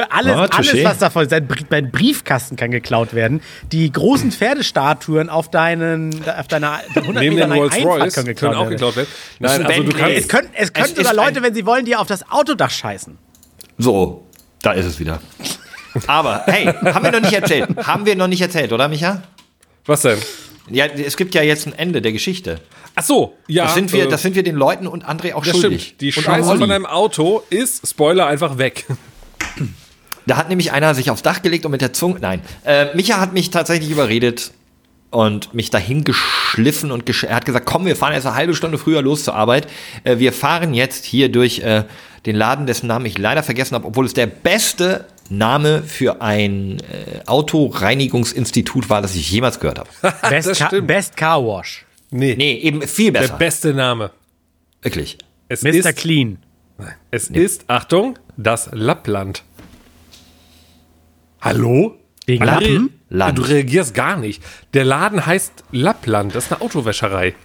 [0.10, 3.42] alles, oh, alles was davon, dein, dein Briefkasten kann geklaut werden.
[3.72, 8.56] Die großen Pferdestatuen auf deinen, auf deiner 100 Neben Meter den Rolls Royce können, können
[8.56, 9.10] auch geklaut werden.
[9.40, 12.08] Nein, also du kannst, es können, es können sogar Leute, wenn sie wollen, dir auf
[12.08, 13.18] das Autodach scheißen.
[13.80, 14.26] So,
[14.62, 15.20] da ist es wieder.
[16.06, 17.70] Aber hey, haben wir noch nicht erzählt.
[17.86, 19.24] Haben wir noch nicht erzählt, oder Micha?
[19.86, 20.20] Was denn?
[20.70, 22.60] Ja, es gibt ja jetzt ein Ende der Geschichte.
[22.96, 23.66] Ach so, ja.
[23.66, 25.84] Das sind wir, äh, das sind wir den Leuten und André auch schuldig.
[25.84, 26.02] Stimmt.
[26.02, 28.86] Die Scheiße von einem Auto ist, Spoiler, einfach weg.
[30.26, 32.20] Da hat nämlich einer sich aufs Dach gelegt und mit der Zunge.
[32.20, 32.42] Nein.
[32.66, 34.52] Äh, Micha hat mich tatsächlich überredet
[35.10, 38.54] und mich dahin geschliffen und gesch er hat gesagt, komm, wir fahren erst eine halbe
[38.54, 39.68] Stunde früher los zur Arbeit.
[40.04, 41.86] Äh, wir fahren jetzt hier durch äh,
[42.26, 46.80] den Laden, dessen Namen ich leider vergessen habe, obwohl es der beste Name für ein
[46.80, 49.90] äh, Autoreinigungsinstitut war, das ich jemals gehört habe.
[50.30, 51.86] Best, Ka Best Car Wash.
[52.10, 52.36] Nee.
[52.38, 53.28] Nee, eben viel besser.
[53.30, 54.12] Der beste Name.
[54.82, 55.18] Wirklich.
[55.50, 55.70] Es Mr.
[55.70, 56.38] Ist, Clean.
[57.12, 57.40] Es nee.
[57.40, 59.44] ist, Achtung, das Lappland.
[61.42, 61.98] Hallo?
[62.26, 63.00] Wegen Lappen?
[63.10, 63.38] Land.
[63.38, 64.44] Du reagierst gar nicht.
[64.74, 66.36] Der Laden heißt Lappland.
[66.36, 67.36] Das ist eine Autowäscherei.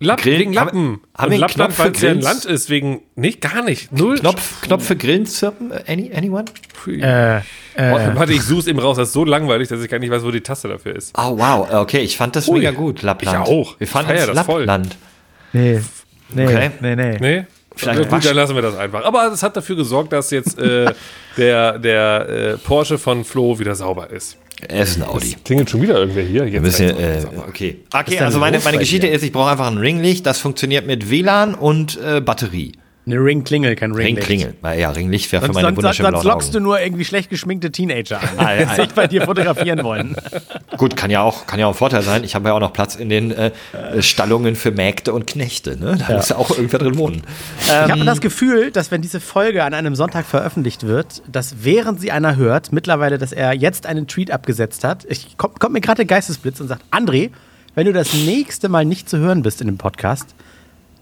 [0.00, 1.00] Lapp, Grillen, wegen Lappen.
[1.14, 3.02] Haben, haben Lappland, weil es ja ein Land ist, wegen.
[3.16, 3.92] Nicht, gar nicht.
[3.92, 4.18] Null.
[4.18, 5.72] Knopf, Knopf für Grillen zirpen?
[5.86, 6.44] Any, anyone?
[6.86, 7.42] Äh, äh,
[7.74, 8.96] Warte, ich suche es eben raus.
[8.96, 11.12] Das ist so langweilig, dass ich gar nicht weiß, wo die Taste dafür ist.
[11.18, 11.68] Oh, wow.
[11.82, 12.58] Okay, ich fand das Ui.
[12.58, 13.02] mega gut.
[13.02, 13.46] Lappland.
[13.46, 13.78] Ich auch.
[13.78, 14.96] Wir fanden es Lappland.
[15.52, 15.80] Nee.
[16.30, 16.70] Nee, okay.
[16.80, 17.16] nee, nee.
[17.18, 17.46] Nee?
[17.74, 19.04] Vielleicht gut, dann lassen wir das einfach.
[19.04, 20.92] Aber es hat dafür gesorgt, dass jetzt äh,
[21.36, 24.36] der, der äh, Porsche von Flo wieder sauber ist.
[24.66, 25.32] Er ist ein Audi.
[25.34, 26.46] Das klingelt schon wieder irgendwer hier.
[26.48, 27.76] Jetzt müssen, äh, okay.
[27.94, 30.26] Okay, also meine, meine Geschichte ist, ich brauche einfach ein Ringlicht.
[30.26, 32.72] Das funktioniert mit WLAN und äh, Batterie.
[33.08, 34.28] Eine Ringklingel, kein Ringlicht.
[34.28, 34.78] Ringklingel.
[34.78, 38.20] Ja, Ringlicht wäre für meine sonst, wunderschönen Sonst lockst du nur irgendwie schlecht geschminkte Teenager
[38.20, 40.14] an, ah, die sich bei dir fotografieren wollen.
[40.76, 42.22] Gut, kann ja auch, kann ja auch ein Vorteil sein.
[42.22, 43.50] Ich habe ja auch noch Platz in den äh,
[44.00, 45.78] Stallungen für Mägde und Knechte.
[45.78, 45.96] Ne?
[45.98, 46.16] Da ja.
[46.16, 47.22] muss ja auch irgendwer drin wohnen.
[47.62, 51.64] Ich ähm, habe das Gefühl, dass wenn diese Folge an einem Sonntag veröffentlicht wird, dass
[51.64, 55.06] während sie einer hört, mittlerweile, dass er jetzt einen Tweet abgesetzt hat.
[55.08, 57.30] Ich kommt, kommt mir gerade der Geistesblitz und sagt, André,
[57.74, 60.34] wenn du das nächste Mal nicht zu hören bist in dem Podcast,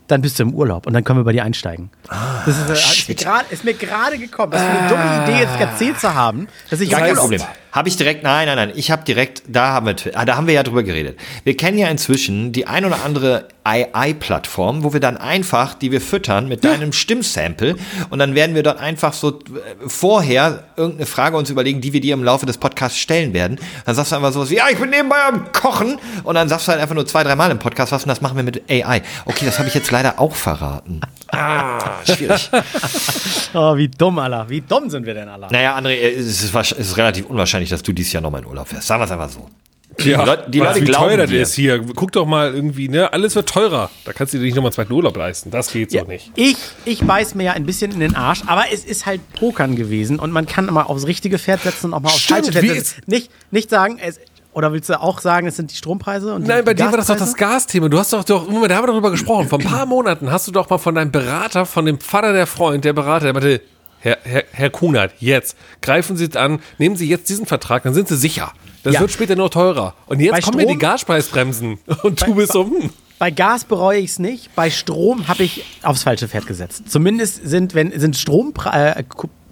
[0.08, 1.90] dann bist du im Urlaub und dann können wir bei dir einsteigen.
[2.08, 6.00] Ah, das ist, äh, ist mir gerade gekommen, das ist eine dumme Idee, jetzt erzählt
[6.00, 7.42] zu haben, dass ich Gar kein Problem.
[7.76, 10.46] Habe ich direkt, nein, nein, nein, ich habe direkt, da haben wir, ah, da haben
[10.46, 11.20] wir ja drüber geredet.
[11.44, 16.00] Wir kennen ja inzwischen die ein oder andere AI-Plattform, wo wir dann einfach, die wir
[16.00, 17.76] füttern mit deinem Stimmsample
[18.10, 19.42] und dann werden wir dort einfach so äh,
[19.86, 23.58] vorher irgendeine Frage uns überlegen, die wir dir im Laufe des Podcasts stellen werden.
[23.84, 26.68] Dann sagst du einfach sowas wie, ja, ich bin nebenbei am Kochen und dann sagst
[26.68, 29.02] du halt einfach nur zwei, dreimal im Podcast was und das machen wir mit AI.
[29.24, 31.00] Okay, das habe ich jetzt leider auch verraten.
[31.32, 32.48] Ah, schwierig.
[33.54, 34.48] oh, wie dumm, Allah.
[34.48, 35.48] Wie dumm sind wir denn, Allah?
[35.50, 38.68] Naja, André, es ist, es ist relativ unwahrscheinlich, dass du dieses Jahr nochmal in Urlaub
[38.68, 38.86] fährst.
[38.86, 39.48] Sagen wir es einfach so.
[39.98, 41.80] Ja, die Leute, die Leute wie glauben teuer das ist hier.
[41.94, 43.12] Guck doch mal irgendwie, ne?
[43.12, 43.90] Alles wird teurer.
[44.04, 45.50] Da kannst du dir nicht nochmal einen zweiten Urlaub leisten.
[45.50, 46.32] Das geht ja, so nicht.
[46.34, 49.76] Ich, ich beiß mir ja ein bisschen in den Arsch, aber es ist halt Pokern
[49.76, 52.76] gewesen und man kann mal aufs richtige Pferd setzen und auch mal aufs falsche Pferd
[52.76, 53.02] setzen.
[53.06, 54.20] Nicht, nicht sagen, es,
[54.52, 56.34] oder willst du auch sagen, es sind die Strompreise?
[56.34, 57.88] Und Nein, bei dir war das doch das Gasthema.
[57.88, 59.48] Du hast doch, doch Moment, da haben wir darüber gesprochen.
[59.48, 62.46] Vor ein paar Monaten hast du doch mal von deinem Berater, von dem Vater der
[62.46, 63.60] Freund, der Berater, der meinte,
[64.00, 67.94] Herr, Herr, Herr Kunert, jetzt greifen Sie es an, nehmen Sie jetzt diesen Vertrag, dann
[67.94, 68.52] sind Sie sicher.
[68.82, 69.00] Das ja.
[69.00, 69.94] wird später nur teurer.
[70.06, 72.54] Und jetzt bei kommen Strom, mir die Gaspreisbremsen und du bist.
[72.54, 72.90] Hm.
[73.18, 74.54] Bei Gas bereue ich es nicht.
[74.54, 76.84] Bei Strom habe ich aufs falsche Pferd gesetzt.
[76.88, 79.02] Zumindest sind, wenn, sind Strom, äh,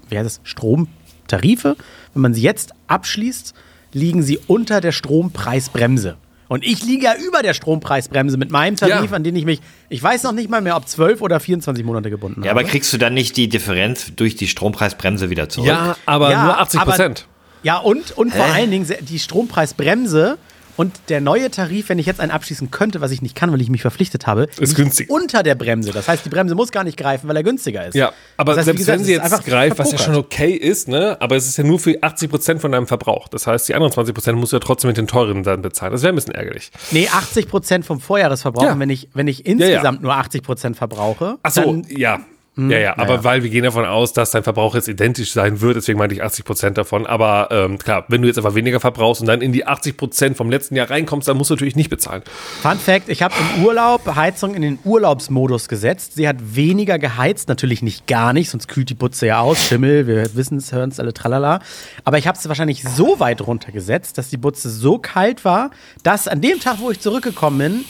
[0.09, 0.41] wie heißt das?
[0.45, 1.77] Stromtarife,
[2.13, 3.55] wenn man sie jetzt abschließt,
[3.93, 6.17] liegen sie unter der Strompreisbremse.
[6.49, 9.17] Und ich liege ja über der Strompreisbremse mit meinem Tarif, ja.
[9.17, 12.11] an den ich mich, ich weiß noch nicht mal mehr, ob 12 oder 24 Monate
[12.11, 12.47] gebunden habe.
[12.47, 15.69] Ja, aber kriegst du dann nicht die Differenz durch die Strompreisbremse wieder zurück?
[15.69, 17.27] Ja, aber ja, nur 80 Prozent.
[17.63, 20.39] Ja, und, und vor allen Dingen die Strompreisbremse
[20.77, 23.61] und der neue Tarif, wenn ich jetzt einen abschließen könnte, was ich nicht kann, weil
[23.61, 25.11] ich mich verpflichtet habe, ist günstig.
[25.11, 25.93] unter der Bremse.
[25.93, 27.95] Das heißt, die Bremse muss gar nicht greifen, weil er günstiger ist.
[27.95, 30.89] Ja, aber das heißt, selbst gesagt, wenn sie jetzt greift, was ja schon okay ist,
[30.89, 33.29] ne, aber es ist ja nur für 80 Prozent von deinem Verbrauch.
[33.29, 35.93] Das heißt, die anderen 20 Prozent musst du ja trotzdem mit den teuren dann bezahlen.
[35.93, 36.71] Das wäre ein bisschen ärgerlich.
[36.91, 38.65] Nee, 80 Prozent vom Vorjahresverbrauch.
[38.65, 38.79] Ja.
[38.79, 39.99] Wenn ich, wenn ich insgesamt ja, ja.
[40.01, 41.39] nur 80 Prozent verbrauche.
[41.43, 42.21] Ach so, ja.
[42.57, 43.25] Hm, ja, ja, aber ja.
[43.25, 46.23] weil wir gehen davon aus, dass dein Verbrauch jetzt identisch sein wird, deswegen meinte ich
[46.23, 47.05] 80 Prozent davon.
[47.05, 50.37] Aber ähm, klar, wenn du jetzt einfach weniger verbrauchst und dann in die 80 Prozent
[50.37, 52.23] vom letzten Jahr reinkommst, dann musst du natürlich nicht bezahlen.
[52.63, 56.15] Fun Fact: Ich habe im Urlaub Heizung in den Urlaubsmodus gesetzt.
[56.15, 59.61] Sie hat weniger geheizt, natürlich nicht gar nicht, sonst kühlt die Putze ja aus.
[59.65, 61.59] Schimmel, wir wissen es, hören es alle tralala.
[62.05, 65.71] Aber ich habe es wahrscheinlich so weit runtergesetzt, dass die Putze so kalt war,
[66.05, 67.85] dass an dem Tag, wo ich zurückgekommen bin,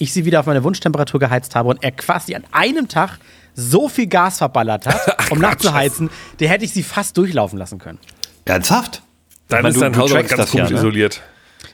[0.00, 3.18] ich sie wieder auf meine Wunschtemperatur geheizt habe und er quasi an einem Tag
[3.54, 7.78] so viel Gas verballert hat, Ach, um nachzuheizen, der hätte ich sie fast durchlaufen lassen
[7.78, 7.98] können.
[8.44, 9.02] Ernsthaft?
[9.48, 10.76] Dann meine, ist dein Haus ganz komisch ja, ne?
[10.76, 11.20] isoliert.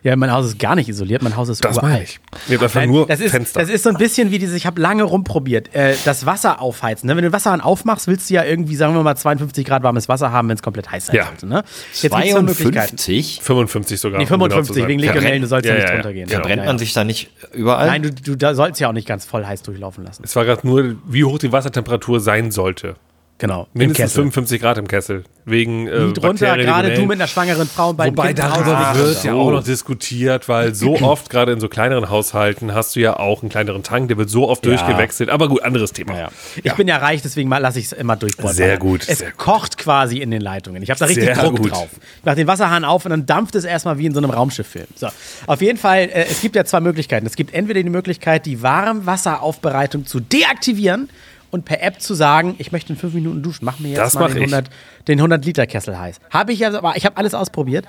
[0.07, 1.93] Ja, mein Haus ist gar nicht isoliert, mein Haus ist das uralt.
[1.93, 2.21] Meine ich.
[2.49, 3.59] Ich einfach nur das ist, Fenster.
[3.59, 7.09] Das ist so ein bisschen wie dieses, ich habe lange rumprobiert, äh, das Wasser aufheizen.
[7.09, 7.17] Ne?
[7.17, 10.31] Wenn du Wasser aufmachst, willst du ja irgendwie, sagen wir mal, 52 Grad warmes Wasser
[10.31, 11.27] haben, wenn es komplett heiß sein ja.
[11.27, 11.47] sollte.
[11.49, 11.65] Ne?
[12.01, 13.41] Jetzt 52?
[13.43, 14.21] 55 sogar.
[14.21, 16.29] Nee, 55, genau wegen Legionellen, du sollst ja, ja nicht runtergehen.
[16.29, 17.89] Verbrennt man sich da nicht überall?
[17.89, 20.23] Nein, du, du da sollst ja auch nicht ganz voll heiß durchlaufen lassen.
[20.25, 22.95] Es war gerade nur, wie hoch die Wassertemperatur sein sollte.
[23.39, 23.67] Genau.
[23.75, 25.25] Mindestens 55 Grad im Kessel.
[25.45, 29.35] Wegen äh, drunter, gerade du mit einer schwangeren Frau und beiden Wobei darüber wird ja
[29.35, 33.43] auch noch diskutiert, weil so oft, gerade in so kleineren Haushalten, hast du ja auch
[33.43, 34.73] einen kleineren Tank, der wird so oft ja.
[34.73, 35.29] durchgewechselt.
[35.29, 36.15] Aber gut, anderes Thema.
[36.15, 36.31] Ja, ja.
[36.65, 38.55] Ich bin ja reich, deswegen lasse ich es immer durchbohren.
[38.55, 39.03] Sehr gut.
[39.07, 40.83] Es sehr kocht quasi in den Leitungen.
[40.83, 41.73] Ich habe da richtig sehr Druck gut.
[41.73, 41.89] drauf.
[41.93, 44.87] Ich mache den Wasserhahn auf und dann dampft es erstmal wie in so einem Raumschifffilm.
[44.95, 45.09] So.
[45.47, 47.27] Auf jeden Fall, äh, es gibt ja zwei Möglichkeiten.
[47.27, 51.11] Es gibt entweder die Möglichkeit, die Warmwasseraufbereitung zu deaktivieren
[51.51, 54.15] und per App zu sagen, ich möchte in fünf Minuten duschen, mach mir jetzt das
[54.15, 54.71] mal den 100,
[55.09, 56.21] den 100 Liter Kessel heiß.
[56.31, 57.87] Habe ich also, ich habe alles ausprobiert.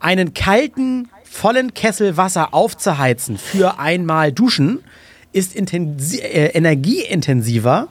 [0.00, 4.80] Einen kalten, vollen Kessel Wasser aufzuheizen für einmal duschen
[5.32, 7.88] ist äh, energieintensiver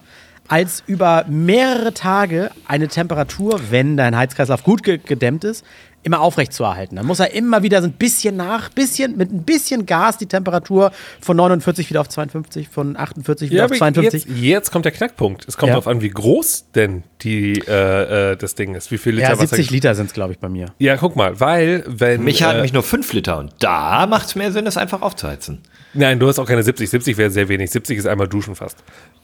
[0.48, 5.66] als über mehrere Tage eine Temperatur, wenn dein Heizkreislauf gut gedämmt ist,
[6.04, 6.96] immer aufrecht zu erhalten.
[6.96, 10.26] Dann muss er immer wieder so ein bisschen nach, bisschen, mit ein bisschen Gas die
[10.26, 14.26] Temperatur von 49 wieder auf 52, von 48 wieder ja, auf 52.
[14.26, 15.46] Jetzt, jetzt, kommt der Knackpunkt.
[15.48, 15.74] Es kommt ja.
[15.74, 18.92] darauf an, wie groß denn die, äh, äh, das Ding ist.
[18.92, 20.68] Wie viel Liter ja, 70 Wasser Liter sind es, glaube ich, bei mir.
[20.80, 22.24] Ja, guck mal, weil, wenn.
[22.24, 25.02] Mich hat äh, mich nur 5 Liter und da macht es mehr Sinn, das einfach
[25.02, 25.62] aufzuheizen.
[25.98, 26.90] Nein, du hast auch keine 70.
[26.90, 27.72] 70 wäre sehr wenig.
[27.72, 28.78] 70 ist einmal duschen fast.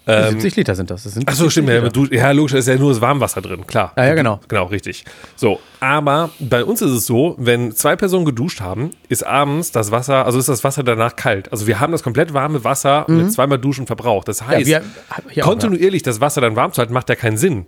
[0.07, 1.03] Ähm, 70 Liter sind das.
[1.03, 1.69] das sind Achso, stimmt.
[1.69, 3.93] Ja, du, ja, logisch, da ist ja nur das Warmwasser drin, klar.
[3.95, 4.39] Ja, ja, genau.
[4.47, 5.05] Genau, richtig.
[5.35, 9.91] So, aber bei uns ist es so, wenn zwei Personen geduscht haben, ist abends das
[9.91, 11.51] Wasser, also ist das Wasser danach kalt.
[11.51, 13.17] Also wir haben das komplett warme Wasser mhm.
[13.17, 14.27] mit zweimal Duschen verbraucht.
[14.27, 14.81] Das heißt, ja,
[15.29, 17.65] wir, kontinuierlich das Wasser dann warm zu halten, macht ja keinen Sinn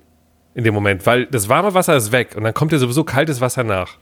[0.55, 3.41] in dem Moment, weil das warme Wasser ist weg und dann kommt ja sowieso kaltes
[3.41, 3.97] Wasser nach.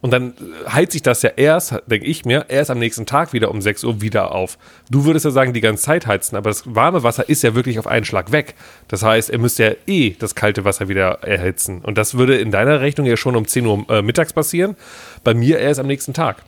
[0.00, 0.32] Und dann
[0.66, 3.84] heilt sich das ja erst, denke ich mir, erst am nächsten Tag wieder um 6
[3.84, 4.56] Uhr wieder auf.
[4.88, 7.78] Du würdest ja sagen, die ganze Zeit heizen, aber das warme Wasser ist ja wirklich
[7.78, 8.54] auf einen Schlag weg.
[8.88, 11.80] Das heißt, er müsste ja eh das kalte Wasser wieder erhitzen.
[11.82, 14.74] Und das würde in deiner Rechnung ja schon um 10 Uhr äh, mittags passieren.
[15.22, 16.42] Bei mir erst am nächsten Tag.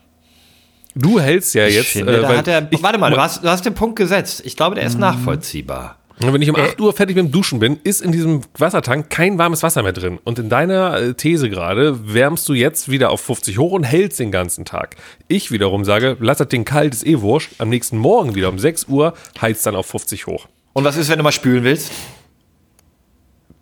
[0.95, 1.89] Du hältst ja ich jetzt.
[1.89, 4.43] Finde, äh, er, ich, warte mal, du hast, du hast den Punkt gesetzt.
[4.45, 5.01] Ich glaube, der ist mhm.
[5.01, 5.97] nachvollziehbar.
[6.21, 6.83] Und wenn ich um 8 äh.
[6.83, 10.19] Uhr fertig mit dem Duschen bin, ist in diesem Wassertank kein warmes Wasser mehr drin.
[10.25, 14.21] Und in deiner äh, These gerade wärmst du jetzt wieder auf 50 hoch und hältst
[14.21, 14.97] den ganzen Tag.
[15.29, 17.53] Ich wiederum sage, lass das Ding kalt, ist eh wurscht.
[17.59, 20.49] Am nächsten Morgen wieder um 6 Uhr heizt dann auf 50 hoch.
[20.73, 21.91] Und was ist, wenn du mal spülen willst?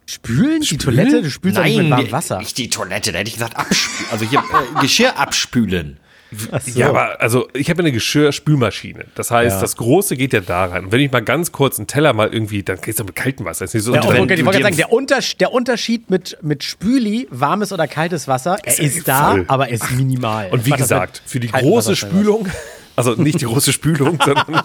[0.07, 0.61] Spülen?
[0.61, 1.23] Die Toilette?
[1.23, 2.39] Du spülst Nein, mit warmem Wasser.
[2.39, 4.11] Nicht die Toilette, da hätte ich gesagt abspülen.
[4.11, 6.01] Also hier äh, Geschirr abspülen.
[6.33, 6.79] So.
[6.79, 9.07] Ja, aber also ich habe eine Geschirrspülmaschine.
[9.15, 9.61] Das heißt, ja.
[9.61, 10.85] das Große geht ja da rein.
[10.85, 13.47] Und wenn ich mal ganz kurz einen Teller mal irgendwie, dann gehst du mit kaltem
[13.47, 13.65] Wasser.
[13.65, 17.27] ist nicht so ja, okay, ich wollte sagen, der, Unters der Unterschied mit, mit Spüli,
[17.31, 19.45] warmes oder kaltes Wasser, er ist, ist da, voll.
[19.49, 20.51] aber er ist minimal.
[20.51, 22.47] Und wie gesagt, für die große Spülung
[23.07, 24.63] also nicht die große Spülung, sondern,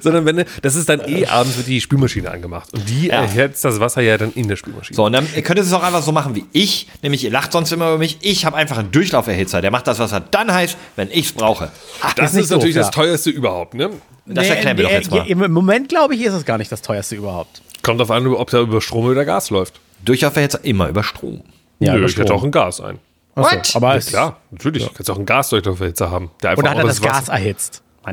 [0.00, 2.72] sondern wenn, das ist dann eh abends wird die Spülmaschine angemacht.
[2.72, 3.22] Und die ja.
[3.22, 4.96] erhitzt das Wasser ja dann in der Spülmaschine.
[4.96, 7.52] So, und dann ihr könnt es auch einfach so machen wie ich, nämlich ihr lacht
[7.52, 8.18] sonst immer über mich.
[8.22, 11.70] Ich habe einfach einen Durchlauferhitzer, der macht das Wasser dann heiß, wenn ich es brauche.
[12.00, 13.90] Ach, das, das ist, natürlich doof, das teuerste überhaupt, ne?
[14.26, 15.26] Das nee, erklären wir nee, doch jetzt mal.
[15.26, 17.62] Im Moment, glaube ich, ist es gar nicht das teuerste überhaupt.
[17.82, 19.80] Kommt darauf an, ob da über Strom oder Gas läuft.
[20.04, 21.42] Durchlauferhitzer immer über Strom.
[21.78, 22.22] Ja, Nö, über Strom.
[22.22, 22.98] ich hätte auch ein Gas ein.
[23.34, 23.74] What?
[23.74, 24.82] Aber ja, klar, natürlich.
[24.82, 24.90] Ja.
[24.94, 26.30] Kannst auch einen Gasdurchlauferhitzer haben.
[26.42, 27.82] Der einfach Oder hat er das, das Gas erhitzt?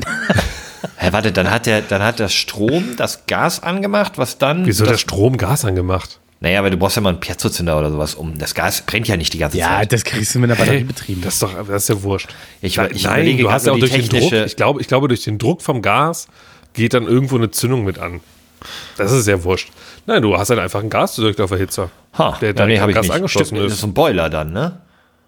[0.98, 4.66] Hä, warte, dann hat der, dann hat der Strom das Gas angemacht, was dann.
[4.66, 6.20] Wieso das, der Strom Gas angemacht?
[6.40, 8.38] Naja, weil du brauchst ja mal einen Piazzozünder oder sowas um.
[8.38, 9.92] Das Gas brennt ja nicht die ganze ja, Zeit.
[9.92, 11.22] Ja, das kriegst du mit einer Batterie betrieben.
[11.22, 12.30] Das ist doch, das ist ja wurscht.
[12.62, 15.08] Ich, ich Nein, überlege, du hast ja auch durch den Druck, ich glaube, ich glaube,
[15.08, 16.28] durch den Druck vom Gas
[16.74, 18.22] geht dann irgendwo eine Zündung mit an.
[18.98, 19.70] Das ist ja wurscht.
[20.06, 21.90] Nein, du hast dann einfach einen Gasdurchlauferhitzer.
[22.18, 23.72] Ha, der dann ja, nee, Gas angeschlossen Stimmt, ist.
[23.72, 24.80] Das ist ein Boiler dann, ne?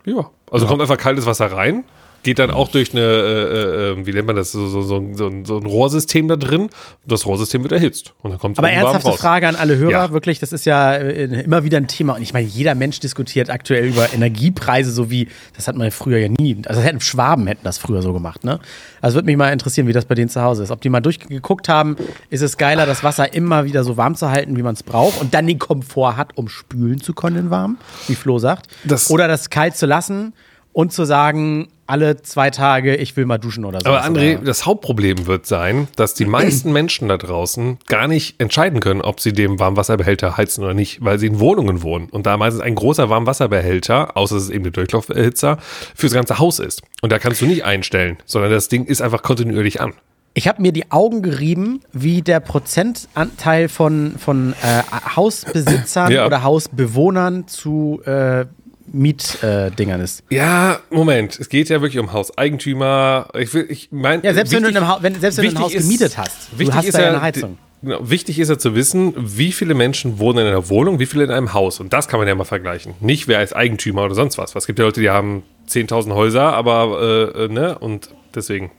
[0.09, 0.29] Ja.
[0.51, 0.69] Also ja.
[0.69, 1.83] kommt einfach kaltes Wasser rein,
[2.23, 5.27] geht dann auch durch eine, äh, äh, wie nennt man das, so, so, so, so,
[5.27, 6.69] ein, so ein Rohrsystem da drin.
[7.05, 8.13] Das Rohrsystem wird erhitzt.
[8.21, 10.11] Und dann kommt Aber ernsthafte Frage an alle Hörer, ja.
[10.11, 12.15] wirklich, das ist ja äh, immer wieder ein Thema.
[12.15, 15.91] Und ich meine, jeder Mensch diskutiert aktuell über Energiepreise, so wie, das hat man ja
[15.91, 16.57] früher ja nie.
[16.65, 18.59] Also hätten Schwaben hätten das früher so gemacht, ne?
[19.01, 20.71] Also würde mich mal interessieren, wie das bei denen zu Hause ist.
[20.71, 21.95] Ob die mal durchgeguckt haben,
[22.29, 25.21] ist es geiler, das Wasser immer wieder so warm zu halten, wie man es braucht
[25.21, 27.77] und dann den Komfort hat, um spülen zu können warm,
[28.07, 28.67] wie Flo sagt.
[28.83, 30.33] Das Oder das kalt zu lassen
[30.73, 33.89] und zu sagen, alle zwei Tage, ich will mal duschen oder so.
[33.89, 34.45] Aber André, oder?
[34.45, 39.19] das Hauptproblem wird sein, dass die meisten Menschen da draußen gar nicht entscheiden können, ob
[39.19, 42.75] sie den Warmwasserbehälter heizen oder nicht, weil sie in Wohnungen wohnen und da meistens ein
[42.75, 45.57] großer Warmwasserbehälter, außer es ist eben der Durchlauferhitzer,
[45.95, 46.83] fürs ganze Haus ist.
[47.01, 49.93] Und da kannst du nicht einstellen, sondern das Ding ist einfach kontinuierlich an.
[50.35, 54.83] Ich habe mir die Augen gerieben, wie der Prozentanteil von, von äh,
[55.15, 56.25] Hausbesitzern ja.
[56.27, 58.45] oder Hausbewohnern zu äh,
[58.93, 60.23] Mietdingern äh, ist.
[60.29, 61.39] Ja, Moment.
[61.39, 63.27] Es geht ja wirklich um Hauseigentümer.
[63.37, 65.59] Ich will, ich mein, ja, selbst wichtig, wenn du, ein, wenn, selbst wenn du ein
[65.59, 67.57] Haus ist, gemietet hast, du hast da ja eine Heizung.
[67.81, 71.23] Genau, wichtig ist ja zu wissen, wie viele Menschen wohnen in einer Wohnung, wie viele
[71.23, 71.79] in einem Haus.
[71.79, 72.93] Und das kann man ja mal vergleichen.
[72.99, 74.53] Nicht wer ist Eigentümer oder sonst was.
[74.53, 78.71] Es gibt ja Leute, die haben 10.000 Häuser, aber, äh, äh, ne, und deswegen.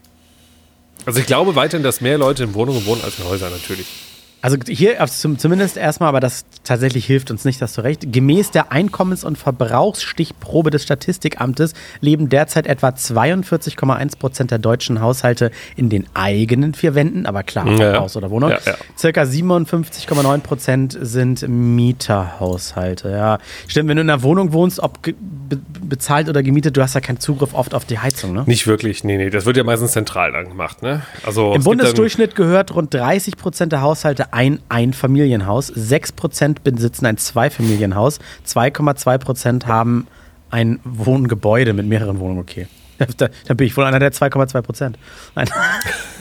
[1.06, 3.86] Also ich glaube weiterhin, dass mehr Leute in Wohnungen wohnen als in Häusern natürlich.
[4.42, 8.12] Also hier zumindest erstmal, aber das tatsächlich hilft uns nicht, hast du recht.
[8.12, 15.50] Gemäß der Einkommens- und Verbrauchsstichprobe des Statistikamtes leben derzeit etwa 42,1 Prozent der deutschen Haushalte
[15.76, 18.00] in den eigenen vier Wänden, aber klar, ja.
[18.00, 18.50] Haus oder Wohnung.
[18.50, 18.74] Ja, ja.
[18.96, 23.10] Circa 57,9 Prozent sind Mieterhaushalte.
[23.10, 25.00] Ja, stimmt, wenn du in einer Wohnung wohnst, ob
[25.56, 28.44] bezahlt oder gemietet, du hast ja keinen Zugriff oft auf die Heizung, ne?
[28.46, 29.30] Nicht wirklich, nee, nee.
[29.30, 31.02] Das wird ja meistens zentral dann gemacht, ne?
[31.24, 37.16] Also Im Bundesdurchschnitt gehört rund 30 Prozent der Haushalte ein Einfamilienhaus, 6 Prozent besitzen ein
[37.16, 40.06] Zweifamilienhaus, 2,2 Prozent haben
[40.50, 42.40] ein Wohngebäude mit mehreren Wohnungen.
[42.40, 42.66] Okay.
[43.16, 44.98] Da, da bin ich wohl einer der 2,2 Prozent.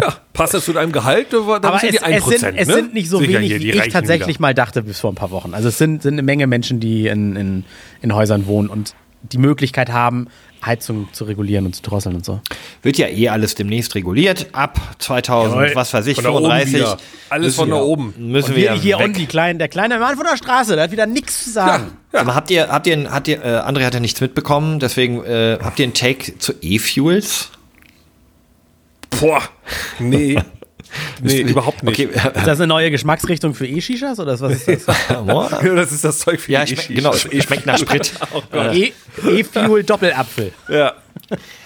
[0.00, 1.32] ja, passt das zu deinem Gehalt?
[1.32, 2.58] Dann Aber es, die 1%, es, sind, ne?
[2.58, 4.40] es sind nicht so Sicher wenig, wie ich tatsächlich wieder.
[4.42, 5.54] mal dachte bis vor ein paar Wochen.
[5.54, 7.64] Also es sind, sind eine Menge Menschen, die in, in,
[8.02, 10.28] in Häusern wohnen und die Möglichkeit haben,
[10.64, 12.40] Heizung zu regulieren und zu drosseln und so.
[12.82, 14.48] Wird ja eh alles demnächst reguliert.
[14.52, 15.74] Ab 2000, Jawohl.
[15.74, 16.84] was weiß ich, 35.
[17.30, 18.14] Alles von da oben.
[18.18, 19.06] Müssen und wir, wir hier weg.
[19.06, 21.92] unten, die kleinen, der kleine Mann von der Straße, der hat wieder nichts zu sagen.
[22.12, 22.20] Ja, ja.
[22.20, 25.58] Aber habt ihr, habt ihr, habt ihr, äh, André hat ja nichts mitbekommen, deswegen äh,
[25.62, 27.50] habt ihr einen Take zu E-Fuels?
[29.10, 29.42] Boah,
[29.98, 30.38] nee.
[31.22, 32.00] Nee, überhaupt nicht.
[32.00, 32.08] Okay.
[32.34, 34.96] Ist das eine neue Geschmacksrichtung für E-Shishas oder was ist das?
[35.08, 36.88] ja, das ist das Zeug für ja, E-Shishas.
[36.88, 38.12] Genau, schmeckt nach Sprit.
[38.72, 38.92] E-
[39.24, 40.52] E-Fuel Doppelapfel.
[40.68, 40.94] Ja.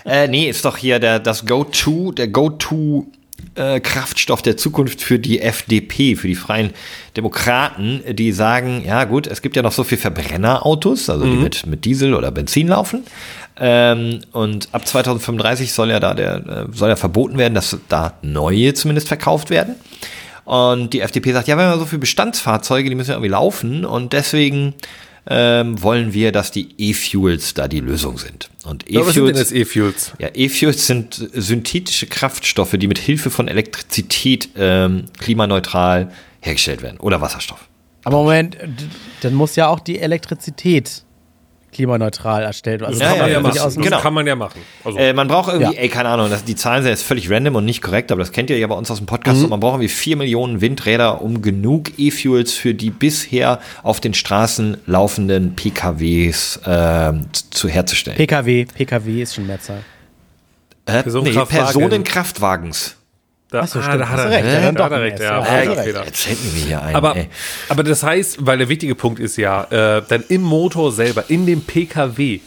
[0.05, 3.07] Äh, nee, ist doch hier der, das Go-To, der Go-To
[3.55, 6.71] äh, Kraftstoff der Zukunft für die FDP, für die Freien
[7.17, 11.31] Demokraten, die sagen, ja gut, es gibt ja noch so viele Verbrennerautos, also mhm.
[11.31, 13.05] die mit, mit Diesel oder Benzin laufen.
[13.57, 18.15] Ähm, und ab 2035 soll ja da der, äh, soll ja verboten werden, dass da
[18.23, 19.77] neue zumindest verkauft werden.
[20.45, 23.85] Und die FDP sagt, ja, wir haben so viele Bestandsfahrzeuge, die müssen ja irgendwie laufen
[23.85, 24.75] und deswegen
[25.27, 28.51] ähm, wollen wir, dass die E-Fuels da die Lösung sind.
[28.65, 28.85] Und
[29.53, 30.13] E-Fuels?
[30.19, 37.23] Ja, E-Fuels sind synthetische Kraftstoffe, die mit Hilfe von Elektrizität ähm, klimaneutral hergestellt werden oder
[37.23, 37.69] Wasserstoff.
[38.05, 38.59] Aber Moment,
[39.23, 41.04] dann muss ja auch die Elektrizität
[41.75, 42.83] klimaneutral erstellt.
[42.83, 43.83] Also das, ja, kann, man ja, ja machen.
[43.83, 44.01] Genau.
[44.01, 44.61] kann man ja machen.
[44.85, 45.83] Also äh, man braucht irgendwie, ja.
[45.83, 48.33] ey, keine Ahnung, das, die Zahlen sind jetzt völlig random und nicht korrekt, aber das
[48.33, 49.43] kennt ihr ja bei uns aus dem Podcast.
[49.43, 49.51] Mhm.
[49.51, 54.79] man braucht irgendwie vier Millionen Windräder, um genug E-Fuels für die bisher auf den Straßen
[54.87, 57.13] laufenden PKWs äh,
[57.51, 58.17] zu herzustellen.
[58.17, 59.83] PKW, PKW ist schon Mehrzahl.
[60.87, 62.97] Äh, nee, Personenkraftwagens.
[63.55, 64.47] Da, Achso, ah, da hat er recht.
[64.47, 65.21] Dann da hat er recht.
[65.21, 66.97] Ja, ja, ja, jetzt hätten wir hier einen.
[66.97, 67.15] Aber,
[67.69, 71.47] aber das heißt, weil der wichtige Punkt ist ja, äh, dann im Motor selber, in
[71.47, 72.41] dem PKW,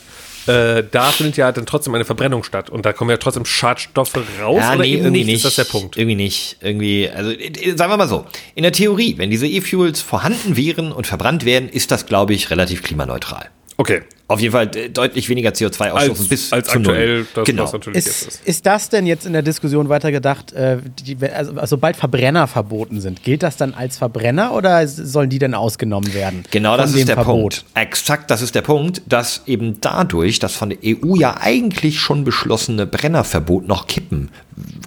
[0.48, 4.18] äh, da findet ja dann trotzdem eine Verbrennung statt und da kommen ja trotzdem Schadstoffe
[4.42, 5.28] raus ja, oder nee, eben nicht?
[5.28, 5.36] nicht?
[5.36, 5.96] Ist das der Punkt?
[5.96, 6.58] Irgendwie nicht.
[6.60, 10.92] Irgendwie, also äh, sagen wir mal so, in der Theorie, wenn diese E-Fuels vorhanden wären
[10.92, 13.50] und verbrannt werden, ist das, glaube ich, relativ klimaneutral.
[13.78, 14.02] Okay.
[14.30, 17.28] Auf jeden Fall äh, deutlich weniger CO2 ausstoßen bis als zu aktuell, null.
[17.34, 17.64] Das, genau.
[17.64, 18.46] Was natürlich ist, ist.
[18.46, 23.24] ist das denn jetzt in der Diskussion weitergedacht, äh, die, also, sobald Verbrenner verboten sind,
[23.24, 26.44] gilt das dann als Verbrenner oder sollen die denn ausgenommen werden?
[26.52, 27.64] Genau, das ist der Verbot?
[27.64, 27.66] Punkt.
[27.76, 32.26] Exakt, das ist der Punkt, dass eben dadurch das von der EU ja eigentlich schon
[32.26, 34.30] beschlossene Brennerverbot noch kippen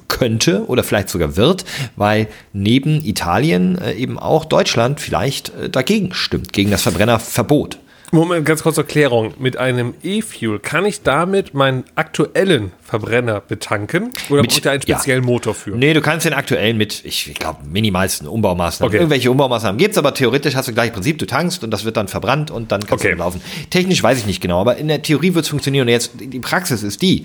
[0.08, 1.64] könnte oder vielleicht sogar wird,
[1.96, 7.78] weil neben Italien äh, eben auch Deutschland vielleicht äh, dagegen stimmt, gegen das Verbrennerverbot.
[8.12, 9.34] Moment, ganz kurz Erklärung.
[9.38, 14.10] Mit einem E-Fuel kann ich damit meinen aktuellen Verbrenner betanken?
[14.28, 15.30] Oder mit, ich da einen speziellen ja.
[15.30, 15.70] Motor für?
[15.76, 18.90] Nee, du kannst den aktuellen mit, ich glaube, minimalsten Umbaumaßnahmen.
[18.90, 18.98] Okay.
[18.98, 21.96] Irgendwelche Umbaumaßnahmen gibt es, aber theoretisch hast du gleich Prinzip, du tankst und das wird
[21.96, 23.14] dann verbrannt und dann kannst okay.
[23.14, 23.40] du laufen.
[23.70, 25.86] Technisch weiß ich nicht genau, aber in der Theorie wird es funktionieren.
[25.86, 27.24] Und jetzt, die Praxis ist die,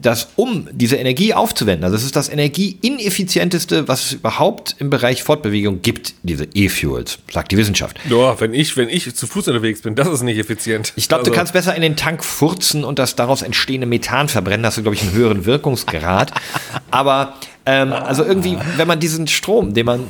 [0.00, 5.22] dass um diese Energie aufzuwenden, also es ist das energieineffizienteste, was es überhaupt im Bereich
[5.22, 7.98] Fortbewegung gibt, diese E-Fuels, sagt die Wissenschaft.
[8.08, 10.92] Ja, wenn ich, wenn ich zu Fuß unterwegs bin, das ist nicht effizient.
[10.96, 11.30] Ich glaube, also.
[11.30, 14.82] du kannst besser in den Tank furzen und das daraus entstehende Methan verbrennen, hast du,
[14.82, 16.32] glaube ich, einen höheren Wirkungsgrad.
[16.90, 17.34] Aber
[17.66, 20.06] ähm, also irgendwie, wenn man diesen Strom, den man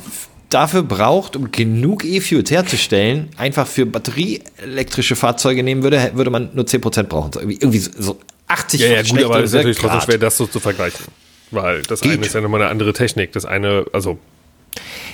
[0.50, 6.64] dafür braucht, um genug E-Fuels herzustellen, einfach für batterieelektrische Fahrzeuge nehmen würde, würde man nur
[6.64, 7.32] 10% brauchen.
[7.32, 8.18] So, irgendwie, irgendwie so
[8.50, 11.06] 80 Ja, ja gut, aber es ist natürlich trotzdem schwer, das so zu vergleichen.
[11.50, 12.12] Weil das Geht.
[12.12, 13.32] eine ist ja nochmal eine andere Technik.
[13.32, 14.18] Das eine, also.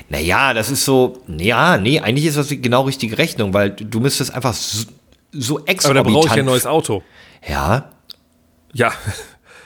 [0.09, 4.01] Naja, das ist so, ja, nee, eigentlich ist das die genau richtige Rechnung, weil du
[4.01, 4.87] müsstest einfach so,
[5.33, 5.87] so exorbitant.
[5.87, 7.03] Aber da brauche ich ein neues Auto.
[7.49, 7.91] Ja.
[8.73, 8.93] Ja.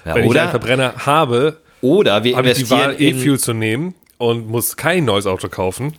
[0.04, 3.52] ja Wenn oder, ich einen Verbrenner habe, oder wir habe ich die Wahl, E-Fuel zu
[3.52, 5.94] nehmen und muss kein neues Auto kaufen.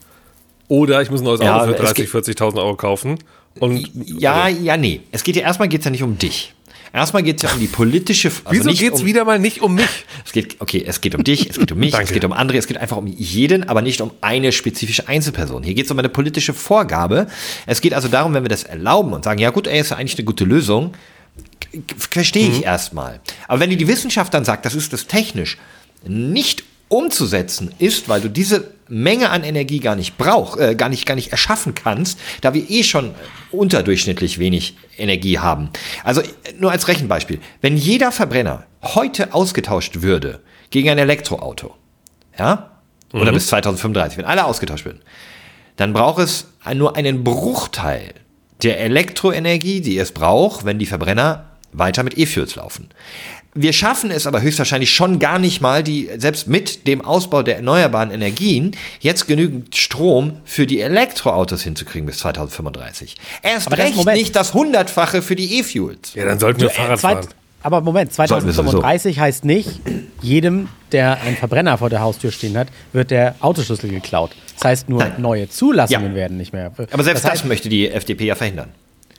[0.67, 3.19] Oder ich muss ein neues ja, Auto für 30, 40.000 Euro kaufen.
[3.59, 4.61] Und, ja, also.
[4.61, 5.01] ja, nee.
[5.11, 6.53] Es geht ja erstmal geht's ja nicht um dich.
[6.93, 8.29] Erstmal geht es ja um die politische.
[8.43, 9.85] Also Wieso geht es um, wieder mal nicht um mich?
[10.25, 12.57] Es geht, okay, es geht um dich, es geht um mich, es geht um andere,
[12.57, 15.63] es geht einfach um jeden, aber nicht um eine spezifische Einzelperson.
[15.63, 17.27] Hier geht es um eine politische Vorgabe.
[17.65, 19.97] Es geht also darum, wenn wir das erlauben und sagen, ja gut, ey, ist ja
[19.97, 20.93] eigentlich eine gute Lösung,
[21.97, 22.63] verstehe ich mhm.
[22.63, 23.19] erstmal.
[23.47, 25.57] Aber wenn die Wissenschaft dann sagt, das ist das technisch
[26.07, 31.05] nicht umzusetzen ist, weil du diese Menge an Energie gar nicht brauchst, äh, gar nicht,
[31.05, 33.11] gar nicht erschaffen kannst, da wir eh schon
[33.51, 35.69] unterdurchschnittlich wenig Energie haben.
[36.03, 36.21] Also
[36.59, 37.39] nur als Rechenbeispiel.
[37.61, 41.73] Wenn jeder Verbrenner heute ausgetauscht würde gegen ein Elektroauto,
[42.37, 42.71] ja,
[43.13, 43.35] oder mhm.
[43.35, 45.01] bis 2035, wenn alle ausgetauscht würden,
[45.77, 48.13] dann braucht es nur einen Bruchteil
[48.63, 52.89] der Elektroenergie, die es braucht, wenn die Verbrenner weiter mit E-Fuels laufen.
[53.53, 57.57] Wir schaffen es aber höchstwahrscheinlich schon gar nicht mal, die, selbst mit dem Ausbau der
[57.57, 63.17] erneuerbaren Energien, jetzt genügend Strom für die Elektroautos hinzukriegen bis 2035.
[63.43, 66.13] Erst aber recht das nicht das Hundertfache für die E-Fuels.
[66.13, 67.27] Ja, dann sollten wir du, Fahrrad fahren.
[67.63, 69.81] Aber Moment, 2035 heißt nicht,
[70.21, 74.31] jedem, der einen Verbrenner vor der Haustür stehen hat, wird der Autoschlüssel geklaut.
[74.55, 75.15] Das heißt, nur Nein.
[75.17, 76.15] neue Zulassungen ja.
[76.15, 76.71] werden nicht mehr.
[76.91, 78.69] Aber selbst das, heißt, das möchte die FDP ja verhindern.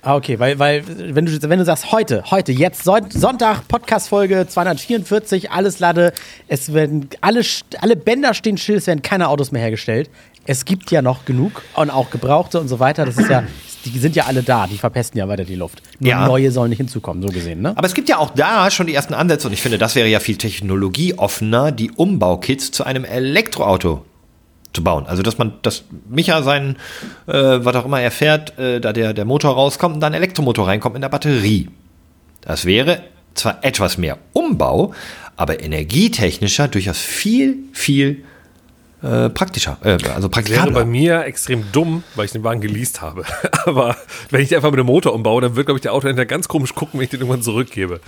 [0.04, 0.82] Ah, okay, weil, weil
[1.14, 6.12] wenn, du, wenn du sagst, heute, heute, jetzt, Sonntag, Podcast-Folge 244, alles lade,
[6.48, 7.42] es werden alle,
[7.80, 10.10] alle Bänder stehen still, es werden keine Autos mehr hergestellt.
[10.44, 13.06] Es gibt ja noch genug und auch Gebrauchte und so weiter.
[13.06, 13.44] Das ist ja,
[13.84, 15.82] die sind ja alle da, die verpesten ja weiter die Luft.
[16.00, 16.26] Nur ja.
[16.26, 17.72] neue sollen nicht hinzukommen, so gesehen, ne?
[17.76, 20.08] Aber es gibt ja auch da schon die ersten Ansätze und ich finde, das wäre
[20.08, 24.04] ja viel technologieoffener, die Umbaukits zu einem Elektroauto
[24.72, 25.06] zu bauen.
[25.06, 26.76] Also dass man, dass Micha sein,
[27.26, 30.66] äh, was auch immer er fährt, äh, da der, der Motor rauskommt und dann Elektromotor
[30.66, 31.68] reinkommt in der Batterie.
[32.40, 33.02] Das wäre
[33.34, 34.94] zwar etwas mehr Umbau,
[35.36, 38.24] aber energietechnischer durchaus viel, viel
[39.02, 39.78] äh, praktischer.
[39.82, 40.74] Äh, also praktikabler.
[40.74, 43.24] Wäre bei mir extrem dumm, weil ich den Wagen geleast habe.
[43.66, 43.96] Aber
[44.30, 46.74] wenn ich einfach mit dem Motor umbaue, dann wird, glaube ich, der Autohändler ganz komisch
[46.74, 48.00] gucken, wenn ich den irgendwann zurückgebe.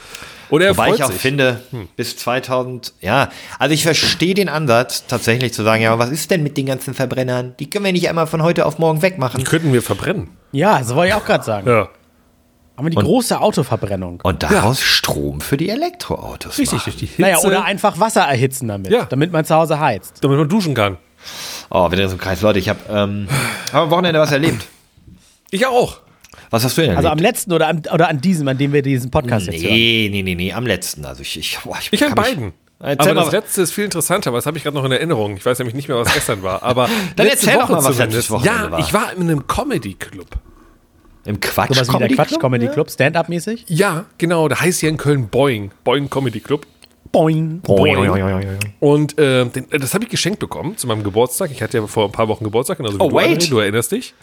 [0.50, 1.20] Oder er Wobei ich auch sich.
[1.20, 1.88] finde, hm.
[1.96, 6.42] bis 2000, ja, also ich verstehe den Ansatz, tatsächlich zu sagen, ja, was ist denn
[6.42, 7.54] mit den ganzen Verbrennern?
[7.58, 9.38] Die können wir nicht einmal von heute auf morgen wegmachen.
[9.38, 10.30] Die könnten wir verbrennen.
[10.52, 11.68] Ja, so wollte ich auch gerade sagen.
[11.68, 11.88] Ja.
[12.76, 14.20] Aber die und, große Autoverbrennung.
[14.22, 14.86] Und daraus ja.
[14.86, 16.58] Strom für die Elektroautos.
[16.58, 17.22] Richtig, durch die Hitze.
[17.22, 19.04] Naja, oder einfach Wasser erhitzen damit, ja.
[19.04, 20.24] damit man zu Hause heizt.
[20.24, 20.98] Damit man duschen kann.
[21.70, 22.42] Oh, wieder so ein Kreis.
[22.42, 23.28] Leute, ich habe ähm,
[23.72, 24.66] hab am Wochenende was erlebt.
[25.50, 26.00] Ich auch.
[26.50, 27.06] Was hast du denn erlebt?
[27.06, 29.64] Also am letzten oder, am, oder an diesem, an dem wir diesen Podcast nee, jetzt
[29.64, 29.74] hören?
[29.74, 31.04] Nee, nee, nee, nee, am letzten.
[31.04, 32.52] Also ich, ich, boah, ich, ich an beiden.
[32.80, 35.36] Erzähl aber das letzte ist viel interessanter, weil das habe ich gerade noch in Erinnerung.
[35.36, 36.62] Ich weiß nämlich nicht mehr, was gestern war.
[36.62, 38.80] Aber dann erzähl Woche doch mal, was letztes Wochenende ja, war.
[38.80, 40.26] Ja, ich war in einem Comedy-Club.
[41.24, 43.64] Im Quatsch so Comedy Quatsch Comedy Club, Stand-up-mäßig?
[43.68, 44.48] Ja, genau.
[44.48, 45.70] Der heißt hier in Köln Boing.
[45.84, 46.66] Boing Comedy Club.
[47.12, 47.60] Boing.
[47.60, 48.58] Boing.
[48.80, 51.50] Und äh, den, das habe ich geschenkt bekommen zu meinem Geburtstag.
[51.52, 53.50] Ich hatte ja vor ein paar Wochen Geburtstag, genauso oh, wait.
[53.50, 54.14] du erinnerst dich.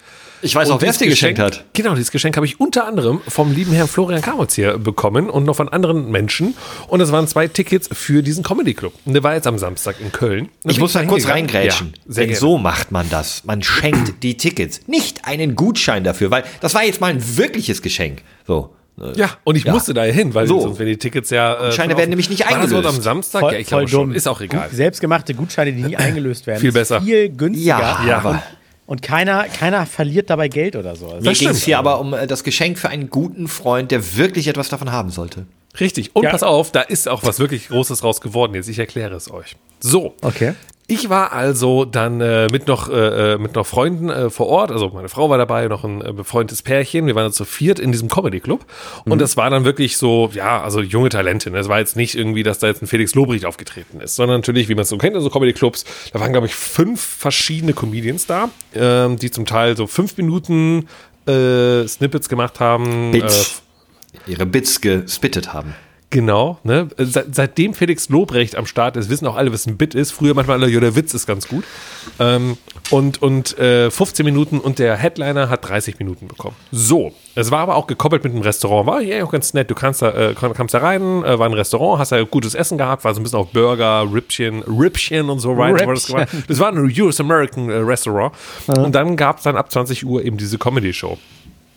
[0.41, 1.65] Ich weiß und auch, wer es dir geschenkt hat.
[1.73, 5.43] Genau, dieses Geschenk habe ich unter anderem vom lieben Herrn Florian Kamitz hier bekommen und
[5.43, 6.55] noch von anderen Menschen.
[6.87, 8.93] Und es waren zwei Tickets für diesen Comedy Club.
[9.05, 10.49] Und der war jetzt am Samstag in Köln.
[10.63, 11.93] Ich muss da kurz reingrätschen.
[11.95, 12.39] Ja, Denn gerne.
[12.39, 13.43] so macht man das.
[13.45, 14.81] Man schenkt die Tickets.
[14.87, 18.23] Nicht einen Gutschein dafür, weil das war jetzt mal ein wirkliches Geschenk.
[18.47, 18.73] So.
[19.15, 19.73] Ja, und ich ja.
[19.73, 20.59] musste da hin, weil so.
[20.59, 21.69] sonst wären die Tickets ja.
[21.69, 22.85] Äh, Scheine werden nämlich nicht eingelöst.
[22.85, 23.39] am Samstag?
[23.39, 24.13] Voll, ja, ich glaube schon.
[24.13, 24.69] Ist auch egal.
[24.71, 26.59] Selbstgemachte Gutscheine, die nie eingelöst werden.
[26.59, 27.01] Viel besser.
[27.01, 27.79] Viel günstiger.
[27.79, 28.43] Ja, ja.
[28.91, 31.07] Und keiner, keiner verliert dabei Geld oder so.
[31.07, 34.17] Also Mir ging es hier aber um äh, das Geschenk für einen guten Freund, der
[34.17, 35.45] wirklich etwas davon haben sollte.
[35.79, 36.13] Richtig.
[36.13, 36.29] Und ja.
[36.29, 38.67] pass auf, da ist auch was wirklich Großes raus geworden jetzt.
[38.67, 39.55] Ich erkläre es euch.
[39.79, 40.15] So.
[40.21, 40.55] Okay.
[40.91, 44.71] Ich war also dann äh, mit, noch, äh, äh, mit noch Freunden äh, vor Ort,
[44.71, 47.07] also meine Frau war dabei, noch ein äh, befreundetes Pärchen.
[47.07, 48.65] Wir waren dann zu viert in diesem Comedy Club.
[49.05, 49.19] Und mhm.
[49.19, 51.49] das war dann wirklich so, ja, also junge Talente.
[51.49, 51.59] Ne?
[51.59, 54.67] Es war jetzt nicht irgendwie, dass da jetzt ein Felix Lobrecht aufgetreten ist, sondern natürlich,
[54.67, 57.71] wie man es so kennt in so Comedy Clubs, da waren, glaube ich, fünf verschiedene
[57.71, 60.89] Comedians da, ähm, die zum Teil so fünf Minuten
[61.25, 63.11] äh, Snippets gemacht haben.
[63.13, 63.61] Bits.
[64.27, 65.73] Ihre Bits gespittet haben.
[66.11, 66.89] Genau, ne?
[66.97, 70.11] Seit, seitdem Felix Lobrecht am Start ist, wissen auch alle, was ein Bit ist.
[70.11, 71.63] Früher manchmal alle, ja, der Witz ist ganz gut.
[72.19, 72.57] Ähm,
[72.89, 76.57] und und äh, 15 Minuten und der Headliner hat 30 Minuten bekommen.
[76.69, 78.87] So, es war aber auch gekoppelt mit einem Restaurant.
[78.87, 79.71] War ja auch ganz nett.
[79.71, 82.77] Du kannst da, äh, kamst da rein, äh, war ein Restaurant, hast da gutes Essen
[82.77, 85.85] gehabt, war so ein bisschen auf Burger, Rippchen, Rippchen und so weiter.
[85.85, 86.13] Das,
[86.47, 88.33] das war ein US American äh, Restaurant.
[88.67, 88.83] Ja.
[88.83, 91.17] Und dann gab es dann ab 20 Uhr eben diese Comedy-Show.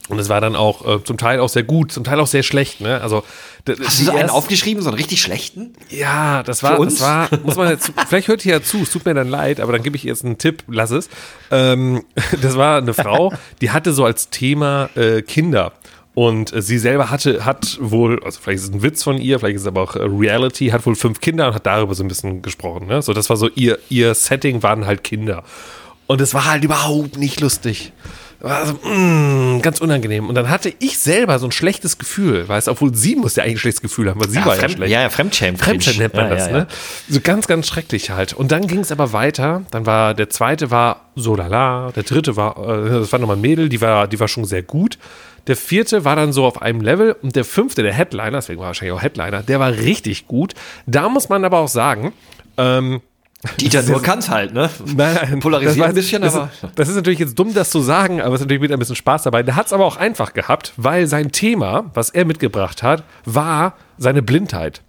[0.08, 2.42] Und es war dann auch äh, zum Teil auch sehr gut, zum Teil auch sehr
[2.42, 2.82] schlecht.
[2.82, 3.00] Ne?
[3.00, 3.24] Also
[3.66, 5.72] Hast du so einen aufgeschrieben, so einen richtig schlechten?
[5.88, 9.06] Ja, das war, das war, muss man jetzt, vielleicht hört ihr ja zu, es tut
[9.06, 11.08] mir dann leid, aber dann gebe ich jetzt einen Tipp, lass es.
[11.50, 12.04] Ähm,
[12.42, 13.32] das war eine Frau,
[13.62, 15.72] die hatte so als Thema äh, Kinder.
[16.12, 19.38] Und äh, sie selber hatte, hat wohl, also vielleicht ist es ein Witz von ihr,
[19.38, 22.04] vielleicht ist es aber auch äh, Reality, hat wohl fünf Kinder und hat darüber so
[22.04, 22.86] ein bisschen gesprochen.
[22.86, 23.00] Ne?
[23.00, 25.44] So, das war so ihr, ihr Setting waren halt Kinder.
[26.06, 27.92] Und es war halt überhaupt nicht lustig.
[28.44, 30.28] Also, mm, ganz unangenehm.
[30.28, 33.56] Und dann hatte ich selber so ein schlechtes Gefühl, weißt obwohl sie musste ja eigentlich
[33.56, 34.92] ein schlechtes Gefühl haben, weil sie ja, war Fremd, ja schlecht.
[34.92, 35.56] Ja, ja, Fremdschämen.
[35.56, 36.66] Fremdschämen nennt man ja, das, ja, ne?
[37.08, 38.34] So ganz, ganz schrecklich halt.
[38.34, 39.62] Und dann ging es aber weiter.
[39.70, 43.42] Dann war, der zweite war so lala, der dritte war, äh, das war nochmal ein
[43.42, 44.98] Mädel, die war, die war schon sehr gut.
[45.46, 48.68] Der vierte war dann so auf einem Level und der fünfte, der Headliner, deswegen war
[48.68, 50.54] wahrscheinlich auch Headliner, der war richtig gut.
[50.86, 52.12] Da muss man aber auch sagen,
[52.56, 53.02] ähm,
[53.60, 54.70] Dieter nur kann es halt, ne?
[54.84, 56.50] Nein, nein, Polarisiert ein bisschen, das aber.
[56.62, 58.78] Ist, das ist natürlich jetzt dumm, das zu sagen, aber es ist natürlich wieder ein
[58.78, 59.42] bisschen Spaß dabei.
[59.42, 63.74] Der hat es aber auch einfach gehabt, weil sein Thema, was er mitgebracht hat, war
[63.98, 64.82] seine Blindheit.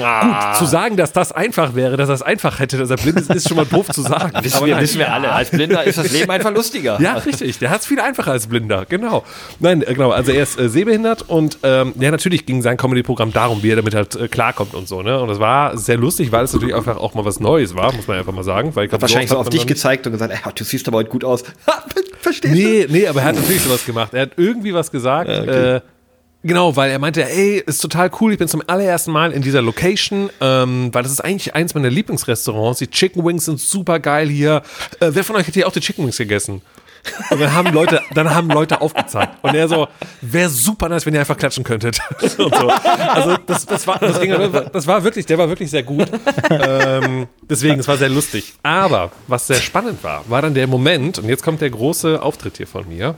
[0.00, 0.52] Ah.
[0.52, 3.20] Gut, zu sagen, dass das einfach wäre, dass er es einfach hätte, dass er blind
[3.20, 4.32] ist, ist schon mal doof zu sagen.
[4.42, 5.32] wissen, wir, wissen wir alle.
[5.32, 7.00] Als Blinder ist das Leben einfach lustiger.
[7.00, 7.58] Ja, richtig.
[7.58, 8.86] Der hat es viel einfacher als Blinder.
[8.88, 9.24] Genau.
[9.58, 10.10] Nein, äh, genau.
[10.10, 13.76] Also er ist äh, sehbehindert und ähm, ja, natürlich ging sein Comedy-Programm darum, wie er
[13.76, 15.02] damit halt äh, klarkommt und so.
[15.02, 15.18] Ne?
[15.20, 18.06] Und das war sehr lustig, weil es natürlich einfach auch mal was Neues war, muss
[18.06, 18.74] man einfach mal sagen.
[18.76, 21.42] Weil glaub, wahrscheinlich so auf dich gezeigt und gesagt, du siehst aber heute gut aus.
[22.20, 22.92] Verstehst nee, du?
[22.92, 24.14] Nee, aber er hat natürlich sowas gemacht.
[24.14, 25.28] Er hat irgendwie was gesagt.
[25.28, 25.74] Ja, okay.
[25.76, 25.80] äh,
[26.44, 29.62] Genau, weil er meinte, ey, ist total cool, ich bin zum allerersten Mal in dieser
[29.62, 32.80] Location, ähm, weil das ist eigentlich eins meiner Lieblingsrestaurants.
[32.80, 34.62] Die Chicken Wings sind super geil hier.
[34.98, 36.62] Äh, wer von euch hat hier auch die Chicken Wings gegessen?
[37.30, 39.34] Und dann haben Leute, dann haben Leute aufgezeigt.
[39.42, 39.88] Und er so,
[40.20, 41.98] wäre super nice, wenn ihr einfach klatschen könntet.
[42.36, 42.48] So.
[42.48, 44.34] Also das, das, war, das, ging,
[44.72, 46.08] das war wirklich, der war wirklich sehr gut.
[46.50, 48.54] Ähm, deswegen, es war sehr lustig.
[48.62, 52.56] Aber was sehr spannend war, war dann der Moment, und jetzt kommt der große Auftritt
[52.56, 53.16] hier von mir.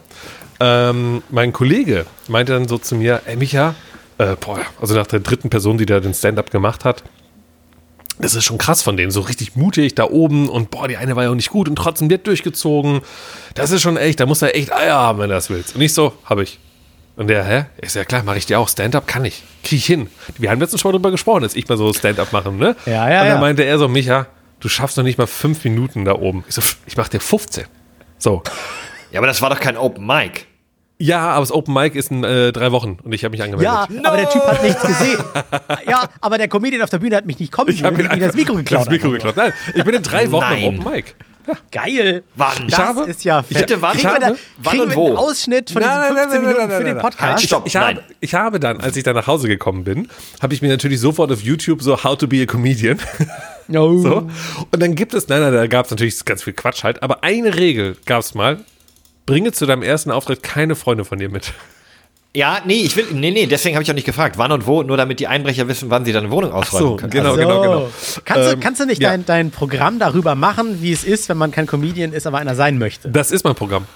[0.60, 3.74] Ähm, mein Kollege meinte dann so zu mir, ey Micha,
[4.18, 7.02] äh, boah, also nach der dritten Person, die da den Stand-up gemacht hat,
[8.18, 11.16] das ist schon krass von denen, so richtig mutig da oben und boah, die eine
[11.16, 13.00] war ja auch nicht gut und trotzdem wird durchgezogen.
[13.54, 15.74] Das ist schon echt, da muss er echt Eier haben, wenn er das willst.
[15.74, 16.60] Und ich so, hab ich.
[17.16, 17.64] Und der, hä?
[17.80, 18.68] Ist ja klar, mache ich dir auch.
[18.68, 19.42] Stand-up kann ich.
[19.62, 20.08] Krieg ich hin.
[20.38, 22.76] Wir haben letztens schon mal drüber gesprochen, dass ich mal so Stand-up machen, ne?
[22.86, 23.40] Ja, ja, Und dann ja.
[23.40, 24.26] meinte er so, Micha,
[24.60, 26.44] du schaffst noch nicht mal fünf Minuten da oben.
[26.48, 27.64] Ich so, ich mach dir 15.
[28.18, 28.42] So.
[29.14, 30.46] Ja, aber das war doch kein Open Mic.
[30.98, 33.72] Ja, aber das Open Mic ist in äh, drei Wochen und ich habe mich angemeldet.
[33.72, 34.08] Ja, no!
[34.08, 35.18] aber der Typ hat nichts gesehen.
[35.88, 38.34] ja, aber der Comedian auf der Bühne hat mich nicht kommen ich sehen, ich das
[38.34, 38.86] Mikro geklaut.
[38.86, 39.36] Das Mikro geklaut.
[39.36, 40.62] Nein, ich bin in drei Wochen Nein.
[40.62, 41.14] im Open Mic.
[41.46, 41.54] Ja.
[41.70, 42.24] Geil.
[42.34, 42.66] Wann?
[42.68, 43.58] Das habe, ist ja fett.
[43.58, 43.96] Bitte wann?
[43.96, 46.76] Kriegen wir, da, wann kriegen wir einen Ausschnitt von nein, diesen 15 nein, nein, Minuten
[46.76, 47.22] für den Podcast?
[47.22, 47.66] Halt, stopp.
[47.66, 50.08] Ich, habe, ich habe dann, als ich dann nach Hause gekommen bin,
[50.42, 52.98] habe ich mir natürlich sofort auf YouTube so How to be a Comedian.
[53.68, 53.96] No.
[54.02, 54.28] so.
[54.72, 57.22] Und dann gibt es, nein, nein, da gab es natürlich ganz viel Quatsch halt, aber
[57.22, 58.64] eine Regel gab es mal,
[59.26, 61.52] bringe zu deinem ersten Auftritt keine Freunde von dir mit.
[62.36, 64.82] Ja, nee, ich will, nee, nee, deswegen habe ich auch nicht gefragt, wann und wo,
[64.82, 67.10] nur damit die Einbrecher wissen, wann sie deine Wohnung ausräumen so, können.
[67.10, 67.90] Genau, also, genau, genau.
[68.24, 69.10] Kannst, ähm, du, kannst du nicht ja.
[69.10, 72.56] dein, dein Programm darüber machen, wie es ist, wenn man kein Comedian ist, aber einer
[72.56, 73.08] sein möchte?
[73.08, 73.86] Das ist mein Programm.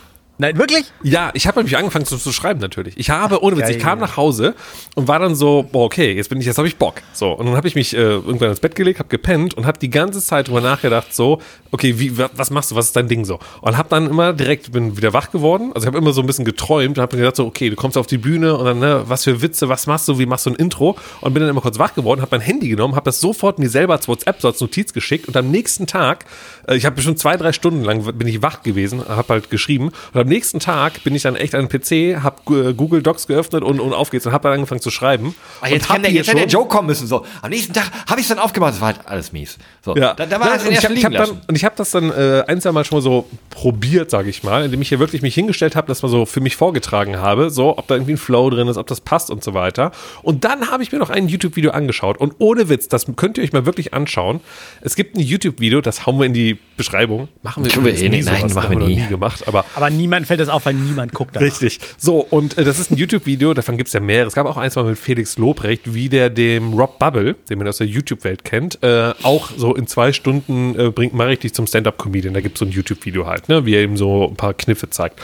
[0.40, 0.84] Nein, wirklich?
[1.02, 2.96] Ja, ich habe nämlich angefangen zu, zu, schreiben natürlich.
[2.96, 4.54] Ich habe, ohne Witz, ich kam nach Hause
[4.94, 7.02] und war dann so, boah, okay, jetzt bin ich, jetzt habe ich Bock.
[7.12, 9.78] So, und dann habe ich mich äh, irgendwann ins Bett gelegt, habe gepennt und habe
[9.80, 11.40] die ganze Zeit drüber nachgedacht, so,
[11.72, 13.40] okay, wie, was machst du, was ist dein Ding so?
[13.62, 16.26] Und habe dann immer direkt, bin wieder wach geworden, also ich habe immer so ein
[16.28, 18.78] bisschen geträumt und habe mir gedacht so, okay, du kommst auf die Bühne und dann,
[18.78, 20.96] ne, was für Witze, was machst du, wie machst du ein Intro?
[21.20, 23.68] Und bin dann immer kurz wach geworden, habe mein Handy genommen, habe das sofort mir
[23.68, 26.26] selber als WhatsApp so als Notiz geschickt und am nächsten Tag,
[26.70, 30.20] ich habe bestimmt zwei, drei Stunden lang bin ich wach gewesen, habe halt geschrieben und
[30.20, 33.80] am nächsten Tag bin ich dann echt an den PC, habe Google Docs geöffnet und,
[33.80, 35.34] und auf geht's und habe dann angefangen zu schreiben.
[35.60, 37.06] Ah, jetzt kann der, jetzt hätte der Joe kommen müssen.
[37.06, 37.24] So.
[37.42, 39.58] Am nächsten Tag habe ich es dann aufgemacht, das war halt alles mies.
[39.82, 39.96] So.
[39.96, 40.14] Ja.
[40.14, 42.10] Da, da war ja, und, ich hab, ich hab dann, und ich habe das dann
[42.10, 45.22] äh, ein, zwei Mal schon mal so probiert, sage ich mal, indem ich hier wirklich
[45.22, 48.18] mich hingestellt habe, das mal so für mich vorgetragen habe, so, ob da irgendwie ein
[48.18, 49.92] Flow drin ist, ob das passt und so weiter.
[50.22, 53.44] Und dann habe ich mir noch ein YouTube-Video angeschaut und ohne Witz, das könnt ihr
[53.44, 54.40] euch mal wirklich anschauen.
[54.80, 57.28] Es gibt ein YouTube-Video, das hauen wir in die Beschreibung.
[57.42, 58.96] Machen wir, wir eh nicht, nein, sowas, machen wir nie.
[58.96, 59.46] nie gemacht.
[59.46, 61.42] Aber, aber niemand fällt das auf, weil niemand guckt das.
[61.42, 61.80] Richtig.
[61.98, 64.28] So, und äh, das ist ein YouTube-Video, davon gibt es ja mehrere.
[64.28, 67.66] Es gab auch eins mal mit Felix Lobrecht, wie der dem Rob Bubble, den man
[67.66, 71.66] aus der YouTube-Welt kennt, äh, auch so in zwei Stunden äh, bringt mal richtig zum
[71.66, 72.32] Stand-Up-Comedian.
[72.32, 74.88] Da gibt es so ein YouTube-Video halt, ne, wie er eben so ein paar Kniffe
[74.88, 75.20] zeigt.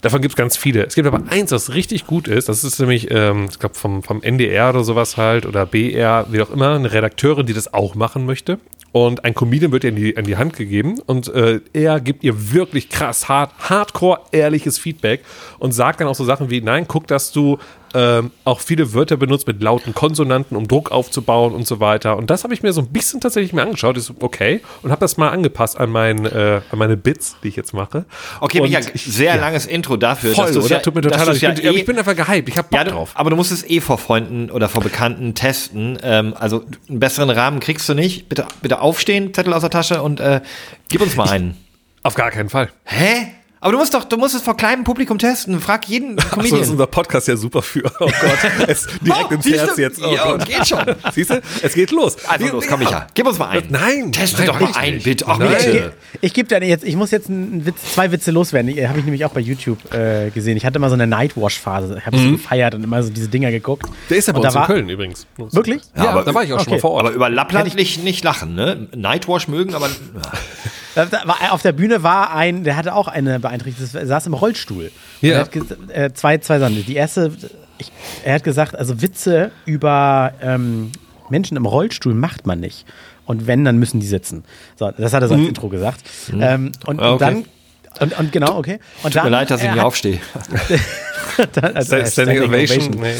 [0.00, 0.86] Davon gibt es ganz viele.
[0.86, 2.48] Es gibt aber eins, was richtig gut ist.
[2.48, 6.40] Das ist nämlich, ähm, ich glaube, vom, vom NDR oder sowas halt oder BR, wie
[6.40, 8.58] auch immer, eine Redakteurin, die das auch machen möchte.
[8.96, 12.24] Und ein Comedian wird ihr in die, in die Hand gegeben und äh, er gibt
[12.24, 15.22] ihr wirklich krass, hart, hardcore, ehrliches Feedback
[15.58, 17.58] und sagt dann auch so Sachen wie, nein, guck, dass du
[17.94, 22.16] ähm, auch viele Wörter benutzt mit lauten Konsonanten, um Druck aufzubauen und so weiter.
[22.16, 25.00] Und das habe ich mir so ein bisschen tatsächlich mir angeschaut, ist okay, und habe
[25.00, 28.04] das mal angepasst an, mein, äh, an meine Bits, die ich jetzt mache.
[28.40, 29.40] Okay, Micha, sehr ja.
[29.40, 30.34] langes Intro dafür.
[30.34, 30.76] Voll, dass oder?
[30.76, 31.40] Ja, Tut mir total leid.
[31.40, 33.10] Ja ich, bin, eh, ich bin einfach gehypt, ich habe Bock ja, drauf.
[33.14, 35.98] Aber du musst es eh vor Freunden oder vor Bekannten testen.
[36.02, 38.28] Ähm, also einen besseren Rahmen kriegst du nicht.
[38.28, 40.40] Bitte, bitte aufstehen, Zettel aus der Tasche und äh,
[40.88, 41.56] gib uns mal einen.
[42.02, 42.70] Auf gar keinen Fall.
[42.84, 43.26] Hä?
[43.66, 45.58] Aber du musst doch, du musst es vor kleinem Publikum testen.
[45.58, 46.40] Frag jeden Comedian.
[46.40, 47.82] Achso, das ist unser Podcast ja super für.
[47.98, 50.00] Oh Gott, es direkt oh, ins Herz jetzt.
[50.00, 50.46] Oh ja, Gott.
[50.46, 50.84] geht schon.
[51.12, 52.16] Siehst du, es geht los.
[52.28, 53.66] Also los, komm Micha, gib uns mal einen.
[53.72, 55.24] Nein, teste nein, doch mal einen, bitte.
[55.26, 55.94] Ach, bitte.
[56.12, 58.72] Ich, ich gebe dir jetzt, ich muss jetzt Witz, zwei Witze loswerden.
[58.72, 60.56] Die Habe ich nämlich auch bei YouTube äh, gesehen.
[60.56, 61.96] Ich hatte mal so eine Nightwash-Phase.
[61.98, 62.24] Ich habe mhm.
[62.24, 63.90] so gefeiert und immer so diese Dinger geguckt.
[64.10, 65.26] Der ist ja bei uns in Köln übrigens.
[65.38, 65.82] Wirklich?
[65.96, 66.64] Ja, ja aber da war ich auch okay.
[66.66, 67.06] schon mal vor Ort.
[67.06, 68.86] Aber über Lappland nicht, nicht lachen, ne?
[68.94, 69.90] Nightwash mögen, aber.
[71.50, 74.90] Auf der Bühne war ein, der hatte auch eine Beeinträchtigung, der saß im Rollstuhl.
[75.20, 75.34] Ja.
[75.34, 75.50] Er hat
[75.92, 76.84] äh, zwei, zwei Sachen.
[76.86, 77.32] Die erste,
[77.78, 77.92] ich,
[78.24, 80.92] er hat gesagt, also Witze über ähm,
[81.28, 82.86] Menschen im Rollstuhl macht man nicht.
[83.26, 84.44] Und wenn, dann müssen die sitzen.
[84.76, 85.48] So, das hat er so als mhm.
[85.48, 86.00] Intro gesagt.
[86.32, 86.42] Mhm.
[86.42, 87.12] Ähm, und, okay.
[87.12, 87.44] und, dann.
[87.98, 88.78] Und, und, genau, okay.
[89.02, 90.18] Und Tut dann, mir leid, dass ich nicht aufstehe.
[91.52, 92.94] dann, also, Standing Ovation.
[92.94, 93.00] Ovation.
[93.00, 93.14] Nee.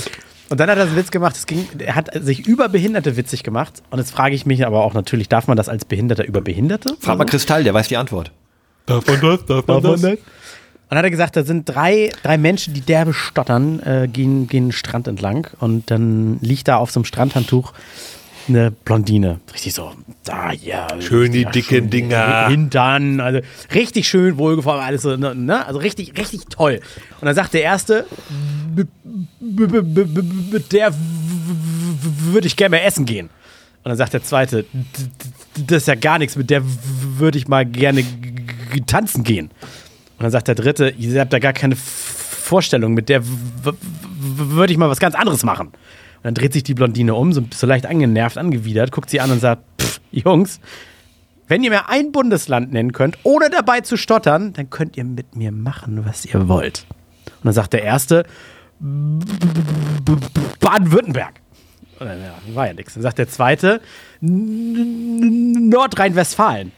[0.49, 3.43] Und dann hat er einen Witz gemacht, es ging, er hat sich über Behinderte witzig
[3.43, 3.83] gemacht.
[3.91, 6.97] Und jetzt frage ich mich aber auch natürlich, darf man das als Behinderter über Behinderte?
[7.01, 8.31] Frag mal Kristall, der weiß die Antwort.
[8.87, 9.45] Darf man das?
[9.47, 10.05] Darf man das?
[10.05, 14.47] Und dann hat er gesagt, da sind drei, drei Menschen, die derbe stottern, äh, gehen,
[14.47, 15.49] gehen den Strand entlang.
[15.59, 17.73] Und dann liegt da auf so einem Strandhandtuch
[18.49, 19.41] eine Blondine.
[19.53, 19.93] Richtig so,
[20.25, 20.89] da, ja.
[21.01, 22.49] Schön die ja, dicken Dinger.
[22.49, 23.41] Hintern, also
[23.75, 25.67] richtig schön wohlgeformt, alles so, ne, ne?
[25.67, 26.81] Also richtig, richtig toll.
[27.21, 28.07] Und dann sagt der Erste,
[28.75, 28.89] mit
[30.73, 30.95] der
[32.31, 33.31] würde ich gerne mal essen gehen.
[33.83, 34.65] Und dann sagt der Zweite,
[35.55, 38.05] das ist ja gar nichts, mit der würde ich mal gerne
[38.87, 39.47] tanzen gehen.
[40.19, 44.79] Und dann sagt der Dritte, ihr habt da gar keine Vorstellung, mit der würde ich
[44.79, 45.73] mal was ganz anderes machen.
[46.17, 49.31] Und dann dreht sich die Blondine um, so, so leicht angenervt, angewidert, guckt sie an
[49.31, 50.61] und sagt, pff, Jungs,
[51.49, 55.37] wenn ihr mir ein Bundesland nennen könnt, ohne dabei zu stottern, dann könnt ihr mit
[55.37, 56.87] mir machen, was ihr wollt.
[57.27, 58.25] Und dann sagt der Erste,
[60.61, 61.35] Baden-Württemberg.
[62.01, 62.07] Ja,
[62.55, 62.95] war ja nichts.
[62.95, 63.81] Dann sagt der Zweite,
[64.21, 66.73] Nordrhein-Westfalen.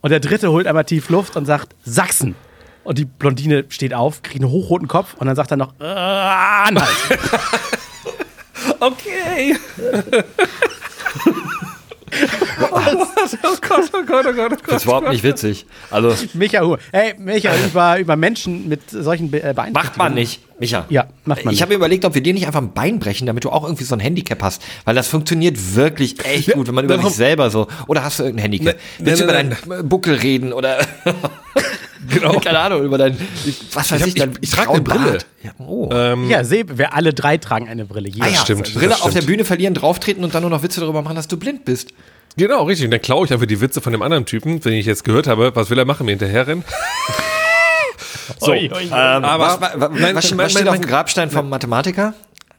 [0.00, 2.34] Und der Dritte holt einmal tief Luft und sagt, Sachsen.
[2.84, 6.88] Und die Blondine steht auf, kriegt einen hochroten Kopf und dann sagt er noch, Anhalt.
[8.80, 9.56] okay.
[12.70, 14.58] oh, Gott, oh Gott, oh Gott, oh Gott.
[14.66, 15.66] Das ist überhaupt nicht witzig.
[15.90, 19.72] Also Micha, hey, Micha, über, über Menschen mit solchen Be äh, Beeinträchtigungen.
[19.72, 20.86] Macht man nicht, Micha.
[20.88, 23.26] Ja, macht man Ich habe mir überlegt, ob wir dir nicht einfach ein Bein brechen,
[23.26, 24.62] damit du auch irgendwie so ein Handicap hast.
[24.84, 27.68] Weil das funktioniert wirklich echt gut, wenn man über sich selber so.
[27.86, 28.76] Oder hast du irgendein Handicap?
[28.76, 30.78] Ne, Willst ne, du über deinen Buckel reden oder.
[32.08, 32.38] Genau.
[32.40, 33.16] Keine Ahnung, über dein,
[33.72, 35.18] was weiß ich, ich, ich, ich trage eine Brille.
[35.42, 35.88] Ja, oh.
[35.92, 38.10] ähm, ja seh, wir alle drei tragen eine Brille.
[38.20, 38.72] Ah, ja, stimmt.
[38.74, 41.36] Brille auf der Bühne verlieren, drauftreten und dann nur noch Witze darüber machen, dass du
[41.36, 41.92] blind bist.
[42.36, 42.86] Genau, richtig.
[42.86, 45.26] Und dann klaue ich einfach die Witze von dem anderen Typen, wenn ich jetzt gehört
[45.26, 46.64] habe, was will er machen, mir hinterherrennen?
[48.40, 48.82] so, oi, oi, oi.
[48.84, 52.14] Ähm, aber was, was, was, was steht auf dem Grabstein vom Mathematiker?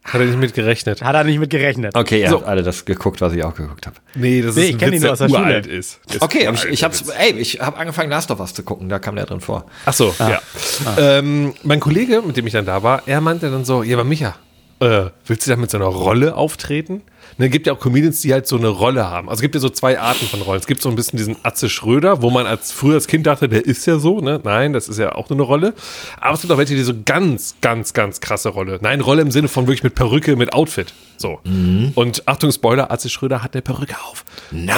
[0.09, 1.03] Hat er nicht mit gerechnet.
[1.03, 1.95] Hat er nicht mit gerechnet.
[1.95, 2.37] Okay, ihr so.
[2.37, 3.97] habt alle das geguckt, was ich auch geguckt habe.
[4.15, 5.59] Nee, das nee, ist ich kenne ihn nur aus der Schule.
[5.59, 5.99] ist.
[6.19, 8.97] okay, aber ich, ich hab's, ey, ich habe angefangen, Last of Us zu gucken, da
[8.97, 9.65] kam der drin vor.
[9.85, 10.29] Ach so, ah.
[10.29, 10.41] ja.
[10.85, 10.95] Ah.
[10.99, 14.03] Ähm, mein Kollege, mit dem ich dann da war, er meinte dann so, ja, aber
[14.03, 14.35] Micha,
[14.79, 17.03] äh, willst du da mit so einer Rolle auftreten?
[17.39, 19.29] Ne, gibt ja auch Comedians, die halt so eine Rolle haben.
[19.29, 20.59] Also es gibt ja so zwei Arten von Rollen.
[20.59, 23.47] Es gibt so ein bisschen diesen Atze Schröder, wo man als früher als Kind dachte,
[23.47, 24.41] der ist ja so, ne?
[24.43, 25.73] Nein, das ist ja auch nur eine Rolle.
[26.19, 28.79] Aber es gibt auch welche, die so ganz, ganz, ganz krasse Rolle.
[28.81, 30.93] Nein, Rolle im Sinne von wirklich mit Perücke, mit Outfit.
[31.15, 31.39] So.
[31.45, 31.93] Mhm.
[31.95, 34.25] Und Achtung, Spoiler, Atze Schröder hat eine Perücke auf.
[34.51, 34.75] Nein,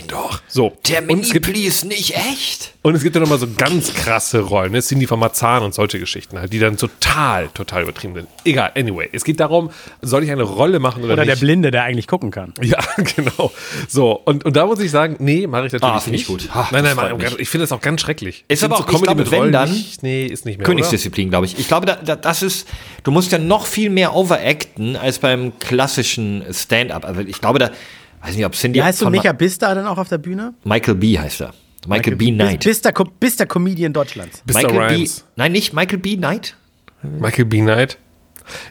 [0.00, 0.42] ähm, doch.
[0.46, 0.76] So.
[0.86, 2.74] Der Mini ist nicht echt.
[2.82, 4.82] Und es gibt ja nochmal so ganz krasse Rollen, ne?
[4.82, 8.28] Cindy von Marzahn und solche Geschichten halt, die dann total, total übertrieben sind.
[8.44, 9.08] Egal, anyway.
[9.10, 9.70] Es geht darum,
[10.02, 11.30] soll ich eine Rolle machen oder, oder nicht?
[11.30, 12.52] Oder der Blinde, der eigentlich gucken kann.
[12.60, 12.78] Ja,
[13.16, 13.52] genau.
[13.88, 16.26] So, und, und da muss ich sagen, nee, mache ich natürlich ah, nicht.
[16.26, 16.48] gut.
[16.52, 18.44] Ach, nein, nein, nein, ich finde das auch ganz schrecklich.
[18.48, 21.46] Ist aber auch, Comedy glaube, mit Rollen dann, nicht, nee, ist nicht mehr, Königsdisziplin, glaube
[21.46, 21.58] ich.
[21.58, 22.68] Ich glaube, da, da, das ist,
[23.02, 27.04] du musst ja noch viel mehr overacten als beim klassischen Stand-up.
[27.04, 27.70] Also ich glaube, da,
[28.22, 28.78] weiß nicht, ob Cindy...
[28.78, 30.54] Wie heißt du, Micha Bist da dann auch auf der Bühne?
[30.64, 31.18] Michael B.
[31.18, 31.54] heißt er.
[31.86, 32.32] Michael, Michael B.
[32.32, 32.64] Knight.
[32.64, 34.42] Bist der, bist der Comedian Deutschlands.
[34.46, 35.08] Michael B.
[35.36, 36.16] Nein, nicht Michael B.
[36.16, 36.56] Knight.
[37.02, 37.60] Michael B.
[37.60, 37.98] Knight.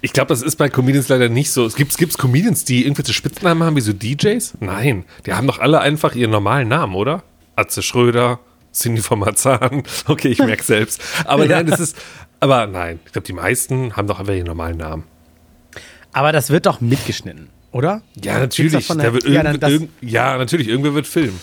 [0.02, 1.66] Ich glaube, das ist bei Comedians leider nicht so.
[1.66, 4.56] Es gibt gibt's Comedians, die irgendwelche Spitznamen haben, wie so DJs?
[4.60, 7.24] Nein, die haben doch alle einfach ihren normalen Namen, oder?
[7.56, 8.40] Atze Schröder,
[8.74, 9.84] Cindy von Marzahn.
[10.08, 11.02] Okay, ich merke selbst.
[11.26, 11.98] Aber nein, das ist.
[12.40, 15.04] Aber nein, ich glaube, die meisten haben doch einfach ihren normalen Namen.
[16.12, 18.02] Aber das wird doch mitgeschnitten, oder?
[18.22, 18.88] Ja, natürlich.
[18.88, 19.42] Da wird ja,
[20.02, 20.68] ja, natürlich.
[20.68, 21.40] Irgendwer wird filmen.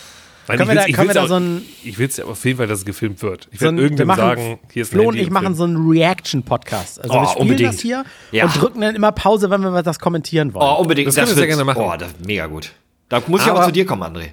[0.49, 1.62] Nein, können wir da, können wir da so ein.
[1.84, 3.49] Ich will es ja auf jeden Fall, dass es gefilmt wird.
[3.53, 7.03] Ich so werde irgendwann sagen, hier ist ein Flo und ich machen so einen Reaction-Podcast.
[7.03, 7.74] Also oh, wir spielen unbedingt.
[7.74, 8.45] das hier ja.
[8.45, 10.66] und drücken dann immer Pause, wenn wir das kommentieren wollen.
[10.66, 11.09] Oh, unbedingt.
[11.09, 11.82] Das, das können wir sehr gerne machen.
[11.82, 12.72] Oh, das ist mega gut.
[13.09, 14.30] Da muss aber, ich aber zu dir kommen, André.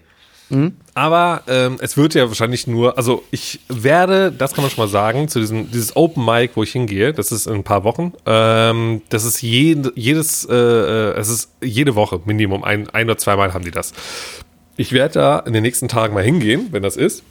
[0.50, 0.74] Mhm.
[0.94, 4.90] Aber ähm, es wird ja wahrscheinlich nur, also ich werde, das kann man schon mal
[4.90, 8.14] sagen, zu diesem dieses Open Mic, wo ich hingehe, das ist in ein paar Wochen.
[8.26, 13.18] Ähm, das ist jed, jedes, äh, äh es ist jede Woche Minimum ein, ein oder
[13.18, 13.94] zweimal haben die das.
[14.78, 17.24] Ich werde da in den nächsten Tagen mal hingehen, wenn das ist,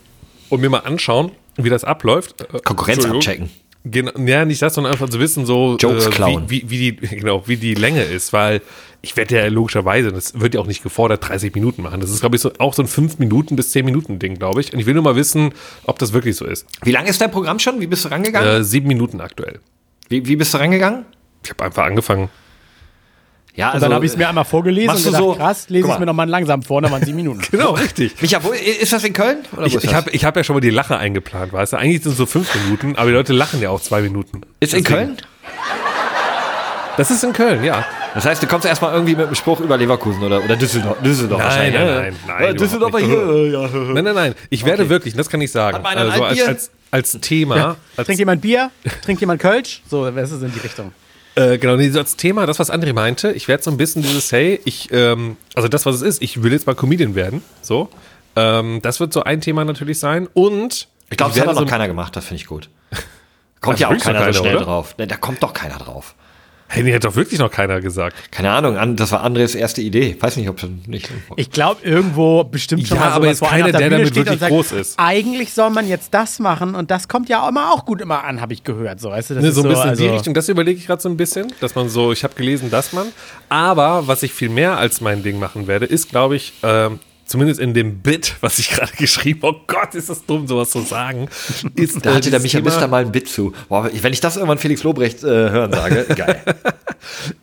[0.49, 2.45] und mir mal anschauen, wie das abläuft.
[2.63, 3.49] Konkurrenz abchecken.
[3.83, 6.11] Genau, ja, nicht das, sondern einfach zu wissen, so Jokes äh,
[6.47, 8.61] wie, wie, wie, die, genau, wie die Länge ist, weil
[9.01, 12.01] ich werde ja logischerweise, das wird ja auch nicht gefordert, 30 Minuten machen.
[12.01, 14.59] Das ist, glaube ich, so, auch so ein 5 Minuten bis 10 Minuten Ding, glaube
[14.59, 14.73] ich.
[14.73, 15.53] Und ich will nur mal wissen,
[15.85, 16.65] ob das wirklich so ist.
[16.83, 17.79] Wie lang ist dein Programm schon?
[17.79, 18.61] Wie bist du rangegangen?
[18.61, 19.59] Äh, sieben Minuten aktuell.
[20.09, 21.05] Wie, wie bist du rangegangen?
[21.43, 22.29] Ich habe einfach angefangen.
[23.57, 25.87] Ja, also, und dann habe ich es mir einmal vorgelesen und gedacht, so, krass, lese
[25.87, 27.41] ich es mir nochmal langsam vor, dann waren sieben Minuten.
[27.51, 28.13] genau, richtig.
[28.21, 29.39] Micha, wo, ist das in Köln?
[29.65, 31.77] ich ich habe hab ja schon mal die Lache eingeplant, weißt du?
[31.77, 34.41] Eigentlich sind es so fünf Minuten, aber die Leute lachen ja auch zwei Minuten.
[34.59, 34.77] Ist Deswegen.
[34.77, 35.17] in Köln?
[36.97, 37.83] Das ist in Köln, ja.
[38.13, 40.97] Das heißt, du kommst erstmal irgendwie mit einem Spruch über Leverkusen oder, oder Düsseldorf.
[41.01, 42.57] Düsseldorf nein, nein, nein, nein, nein.
[42.57, 43.47] Düsseldorfer hier.
[43.47, 43.67] Ja.
[43.67, 44.35] Nein, nein, nein.
[44.51, 44.89] Ich werde okay.
[44.91, 45.83] wirklich, das kann ich sagen.
[45.83, 47.57] Also als, als, als Thema.
[47.57, 47.75] Ja.
[47.95, 48.69] Als Trinkt jemand Bier?
[49.03, 49.81] Trinkt jemand Kölsch?
[49.89, 50.91] So, das ist in die Richtung.
[51.37, 54.31] Äh, genau, nee, als Thema, das, was André meinte, ich werde so ein bisschen dieses,
[54.31, 57.89] hey, ich, ähm, also das, was es ist, ich will jetzt mal Comedian werden, so.
[58.35, 60.87] Ähm, das wird so ein Thema natürlich sein und.
[61.11, 62.71] Ich glaube, das hat noch so keiner gemacht, das finde ich gut.
[63.61, 64.65] Kommt ja auch keiner, keiner so schnell oder?
[64.65, 64.95] drauf.
[64.97, 66.15] Da kommt doch keiner drauf.
[66.69, 68.31] Hey, die hat doch wirklich noch keiner gesagt.
[68.31, 70.17] Keine Ahnung, das war Andres erste Idee.
[70.19, 71.09] Weiß nicht, ob schon nicht.
[71.37, 74.51] Ich glaube, irgendwo bestimmt schon ja, mal aber jetzt keiner, der, der damit wirklich sagt,
[74.51, 74.95] groß ist.
[74.97, 78.25] Eigentlich soll man jetzt das machen und das kommt ja auch immer auch gut immer
[78.25, 78.99] an, habe ich gehört.
[78.99, 80.77] So, weißt du, das ne, so ein bisschen so, also in die Richtung, das überlege
[80.77, 83.07] ich gerade so ein bisschen, dass man so, ich habe gelesen, dass man,
[83.47, 87.59] aber was ich viel mehr als mein Ding machen werde, ist, glaube ich, ähm, zumindest
[87.59, 90.81] in dem Bit, was ich gerade geschrieben habe, oh Gott, ist das dumm, sowas zu
[90.81, 91.29] sagen.
[91.75, 93.53] Ist, da hatte der Michael Mister mal ein Bit zu.
[93.69, 96.41] Boah, wenn ich das irgendwann Felix Lobrecht äh, hören sage, geil.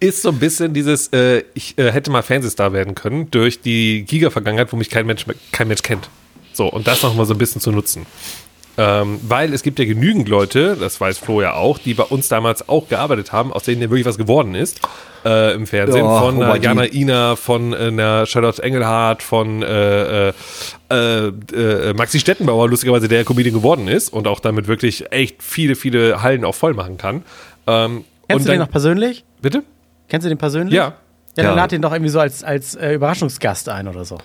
[0.01, 4.05] ist so ein bisschen dieses, äh, ich äh, hätte mal Fernsehstar werden können durch die
[4.05, 6.09] Giga-Vergangenheit, wo mich kein Mensch, kein Mensch kennt.
[6.53, 8.07] So, und das noch mal so ein bisschen zu nutzen.
[8.77, 12.29] Ähm, weil es gibt ja genügend Leute, das weiß Flo ja auch, die bei uns
[12.29, 14.81] damals auch gearbeitet haben, aus denen ja wirklich was geworden ist
[15.25, 16.05] äh, im Fernsehen.
[16.05, 20.33] Ja, von äh, Jana Ina, von äh, einer Charlotte Engelhardt, von äh, äh,
[20.91, 26.23] äh, Maxi Stettenbauer, lustigerweise der Comedian geworden ist und auch damit wirklich echt viele, viele
[26.23, 27.23] Hallen auch voll machen kann.
[27.67, 29.25] Ähm, Kennst du dann, den noch persönlich?
[29.41, 29.63] Bitte?
[30.09, 30.75] Kennst du den persönlich?
[30.75, 30.95] Ja.
[31.37, 31.55] Ja, dann ja.
[31.55, 34.19] lad den doch irgendwie so als, als Überraschungsgast ein oder so.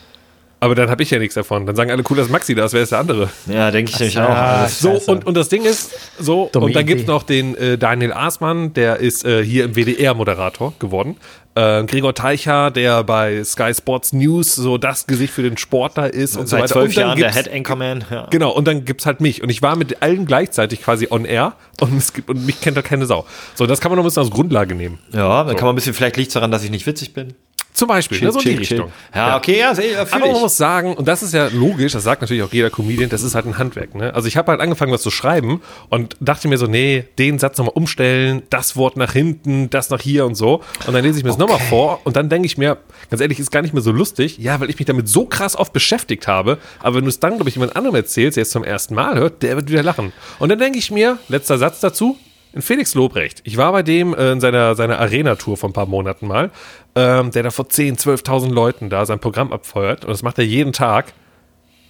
[0.61, 1.65] Aber dann habe ich ja nichts davon.
[1.65, 2.73] Dann sagen alle, cool, dass Maxi da ist.
[2.73, 3.29] Wer ist der andere?
[3.47, 4.67] Ja, denke ich nämlich auch.
[4.67, 7.77] so, und, und das Ding ist, so, Dumme und dann gibt es noch den äh,
[7.77, 11.15] Daniel Aßmann, der ist äh, hier im WDR-Moderator geworden.
[11.55, 16.05] Äh, Gregor Teicher, der bei Sky Sports News so das Gesicht für den Sport da
[16.05, 16.67] ist und, und so weiter.
[16.67, 18.03] Seit zwölf Jahren der Head Anchorman.
[18.11, 18.27] Ja.
[18.29, 19.41] Genau, und dann gibt es halt mich.
[19.41, 22.75] Und ich war mit allen gleichzeitig quasi on air und, es gibt, und mich kennt
[22.75, 23.25] da keine Sau.
[23.55, 24.99] So, das kann man noch ein bisschen als Grundlage nehmen.
[25.13, 25.55] Ja, dann so.
[25.55, 27.33] kann man ein bisschen, vielleicht liegt es daran, dass ich nicht witzig bin.
[27.73, 28.91] Zum Beispiel, chill, ne, so chill, die Richtung.
[29.15, 32.21] Ja, okay, ja, sehr, Aber man muss sagen, und das ist ja logisch, das sagt
[32.21, 33.95] natürlich auch jeder Comedian, das ist halt ein Handwerk.
[33.95, 34.13] Ne?
[34.13, 37.57] Also ich habe halt angefangen, was zu schreiben und dachte mir so, nee, den Satz
[37.57, 40.61] nochmal umstellen, das Wort nach hinten, das nach hier und so.
[40.87, 41.51] Und dann lese ich mir das okay.
[41.51, 42.77] nochmal vor und dann denke ich mir,
[43.09, 45.55] ganz ehrlich, ist gar nicht mehr so lustig, ja, weil ich mich damit so krass
[45.55, 46.57] oft beschäftigt habe.
[46.81, 49.17] Aber wenn du es dann, glaube ich, jemand anderem erzählst, der es zum ersten Mal
[49.17, 50.11] hört, der wird wieder lachen.
[50.39, 52.17] Und dann denke ich mir, letzter Satz dazu,
[52.53, 53.41] in Felix Lobrecht.
[53.43, 56.51] Ich war bei dem äh, in seiner, seiner Arena-Tour vor ein paar Monaten mal,
[56.99, 60.45] ähm, der da vor 10.000, 12.000 Leuten da sein Programm abfeuert und das macht er
[60.45, 61.13] jeden Tag.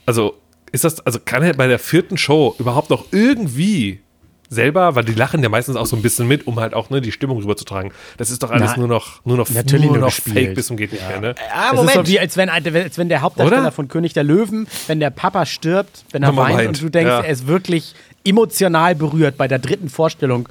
[0.05, 0.35] Also
[0.71, 4.01] ist das, also kann er bei der vierten Show überhaupt noch irgendwie
[4.49, 7.01] selber, weil die lachen ja meistens auch so ein bisschen mit, um halt auch ne,
[7.01, 7.91] die Stimmung rüberzutragen.
[8.17, 10.67] Das ist doch alles Na, nur noch, nur noch, natürlich nur, nur noch Fake bis
[10.67, 11.09] zum geht nicht ja.
[11.09, 11.21] mehr.
[11.21, 11.35] Ne?
[11.53, 13.71] Ah, das ist so wie, als wenn, als wenn der Hauptdarsteller Oder?
[13.71, 17.09] von König der Löwen, wenn der Papa stirbt, wenn er weint, weint, und du denkst,
[17.09, 17.21] ja.
[17.21, 17.93] er ist wirklich
[18.23, 20.47] emotional berührt bei der dritten Vorstellung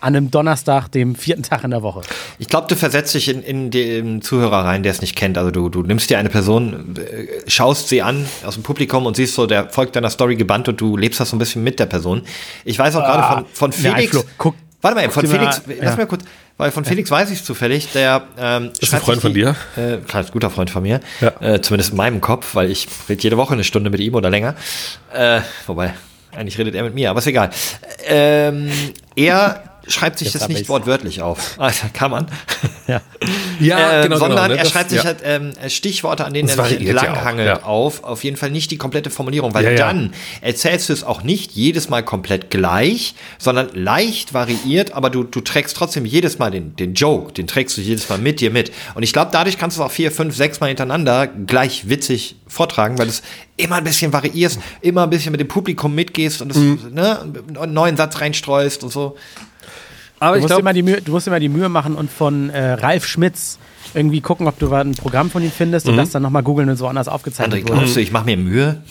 [0.00, 2.02] an einem Donnerstag, dem vierten Tag in der Woche.
[2.38, 5.38] Ich glaube, du versetzt dich in, in den Zuhörer rein, der es nicht kennt.
[5.38, 9.16] Also du, du nimmst dir eine Person, äh, schaust sie an aus dem Publikum und
[9.16, 11.80] siehst so, der folgt deiner Story gebannt und du lebst das so ein bisschen mit
[11.80, 12.22] der Person.
[12.64, 14.14] Ich weiß auch ah, gerade von, von Felix.
[14.14, 15.96] Nein, guck, warte mal, von Felix, mal, lass ja.
[15.96, 16.24] mir kurz,
[16.58, 19.56] weil von Felix weiß ich zufällig, der ähm, ist ein Freund von dir.
[19.76, 21.00] Äh, klar, ist ein guter Freund von mir.
[21.20, 21.32] Ja.
[21.40, 24.30] Äh, zumindest in meinem Kopf, weil ich rede jede Woche eine Stunde mit ihm oder
[24.30, 24.54] länger.
[25.12, 25.94] Äh, wobei,
[26.36, 27.50] eigentlich redet er mit mir, aber ist egal.
[28.06, 28.70] Ähm,
[29.14, 31.56] er schreibt sich Jetzt das nicht wortwörtlich auf.
[31.66, 32.26] Also kann man.
[32.86, 33.00] Ja,
[33.60, 34.58] ja äh, genau, Sondern genau, ne?
[34.58, 35.04] er schreibt das, sich ja.
[35.04, 38.04] halt ähm, Stichworte, an denen er sich entlanghangelt, ja auf.
[38.04, 41.52] Auf jeden Fall nicht die komplette Formulierung, weil ja, dann erzählst du es auch nicht
[41.52, 46.76] jedes Mal komplett gleich, sondern leicht variiert, aber du, du trägst trotzdem jedes Mal den,
[46.76, 48.72] den Joke, den trägst du jedes Mal mit dir mit.
[48.94, 52.36] Und ich glaube, dadurch kannst du es auch vier, fünf, sechs Mal hintereinander gleich witzig
[52.46, 53.22] vortragen, weil du es
[53.56, 56.90] immer ein bisschen variierst, immer ein bisschen mit dem Publikum mitgehst und es, mhm.
[56.92, 57.20] ne,
[57.60, 59.16] einen neuen Satz reinstreust und so.
[60.18, 62.50] Aber du, musst glaub, immer die Mühe, du musst immer die Mühe machen und von
[62.50, 63.58] äh, Ralf Schmitz
[63.94, 65.92] irgendwie gucken, ob du ein Programm von ihm findest mhm.
[65.92, 68.36] und das dann nochmal googeln und so anders aufgezeichnet André, glaubst du, ich mache mir
[68.36, 68.82] Mühe?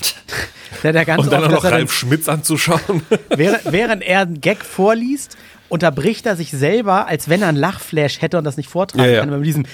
[0.83, 3.01] Der, der ganz und dann oft, auch noch Ralf Schmitz anzuschauen.
[3.29, 5.37] Während, während er einen Gag vorliest,
[5.69, 9.15] unterbricht er sich selber, als wenn er einen Lachflash hätte und das nicht vortragen ja,
[9.15, 9.19] ja.
[9.21, 9.29] kann.
[9.31, 9.65] Mit diesem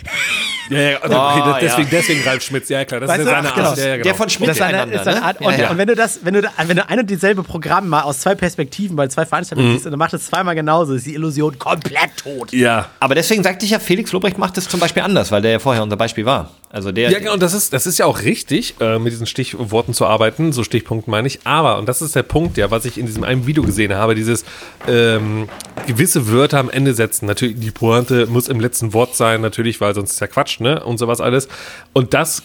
[0.70, 1.88] Ja, ja, also, okay, oh, deswegen, ja.
[1.92, 3.56] deswegen Ralf Schmitz, ja klar, das weißt ist ja seine Art.
[3.56, 3.74] Genau.
[3.74, 4.04] Ja, genau.
[4.04, 5.48] Der von Schmitz ist eine, ist eine Art, ne?
[5.48, 8.04] und, ja, und, wenn du das, wenn du, wenn du ein und dieselbe Programm mal
[8.04, 9.74] aus zwei Perspektiven bei zwei Veranstaltungen mhm.
[9.74, 12.54] siehst und du machst es zweimal genauso, ist die Illusion komplett tot.
[12.54, 12.88] Ja.
[13.00, 15.60] Aber deswegen sagte ich ja, Felix Lobrecht macht es zum Beispiel anders, weil der ja
[15.60, 16.52] vorher unser Beispiel war.
[16.72, 17.12] Also der.
[17.12, 20.54] Ja, genau, das ist, das ist ja auch richtig, äh, mit diesen Stichworten zu arbeiten,
[20.54, 21.40] so Stichpunkten meine ich.
[21.44, 24.16] Aber, und das ist der Punkt, ja, was ich in diesem einen Video gesehen habe,
[24.16, 24.46] dieses
[24.88, 25.50] ähm,
[25.86, 27.26] gewisse Wörter am Ende setzen.
[27.26, 30.82] Natürlich, die Pointe muss im letzten Wort sein, natürlich, weil sonst ist ja Quatsch, ne?
[30.84, 31.50] Und sowas alles.
[31.92, 32.42] Und das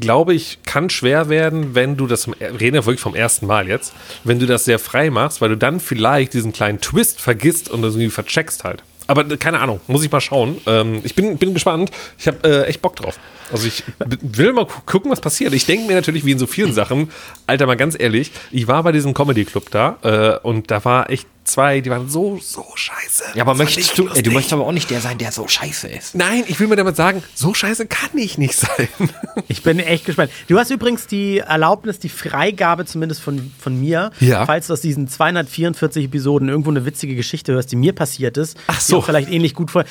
[0.00, 3.68] glaube ich, kann schwer werden, wenn du das, wir reden ja wirklich vom ersten Mal
[3.68, 7.70] jetzt, wenn du das sehr frei machst, weil du dann vielleicht diesen kleinen Twist vergisst
[7.70, 8.82] und das irgendwie vercheckst halt.
[9.06, 10.58] Aber keine Ahnung, muss ich mal schauen.
[10.66, 11.90] Ähm, ich bin, bin gespannt.
[12.18, 13.18] Ich habe äh, echt Bock drauf.
[13.52, 13.84] Also ich
[14.20, 15.52] will mal gucken, was passiert.
[15.52, 17.10] Ich denke mir natürlich, wie in so vielen Sachen,
[17.46, 21.10] Alter, mal ganz ehrlich, ich war bei diesem Comedy Club da äh, und da war
[21.10, 23.24] echt zwei, die waren so, so scheiße.
[23.34, 25.88] Ja, aber möchtest du, ey, du möchtest aber auch nicht der sein, der so scheiße
[25.88, 26.14] ist.
[26.14, 28.88] Nein, ich will mir damit sagen, so scheiße kann ich nicht sein.
[29.48, 30.30] Ich bin echt gespannt.
[30.48, 34.46] Du hast übrigens die Erlaubnis, die Freigabe zumindest von, von mir, ja.
[34.46, 38.56] falls du aus diesen 244 Episoden irgendwo eine witzige Geschichte hörst, die mir passiert ist,
[38.66, 39.02] Ach so.
[39.02, 39.84] vielleicht ähnlich gut vor.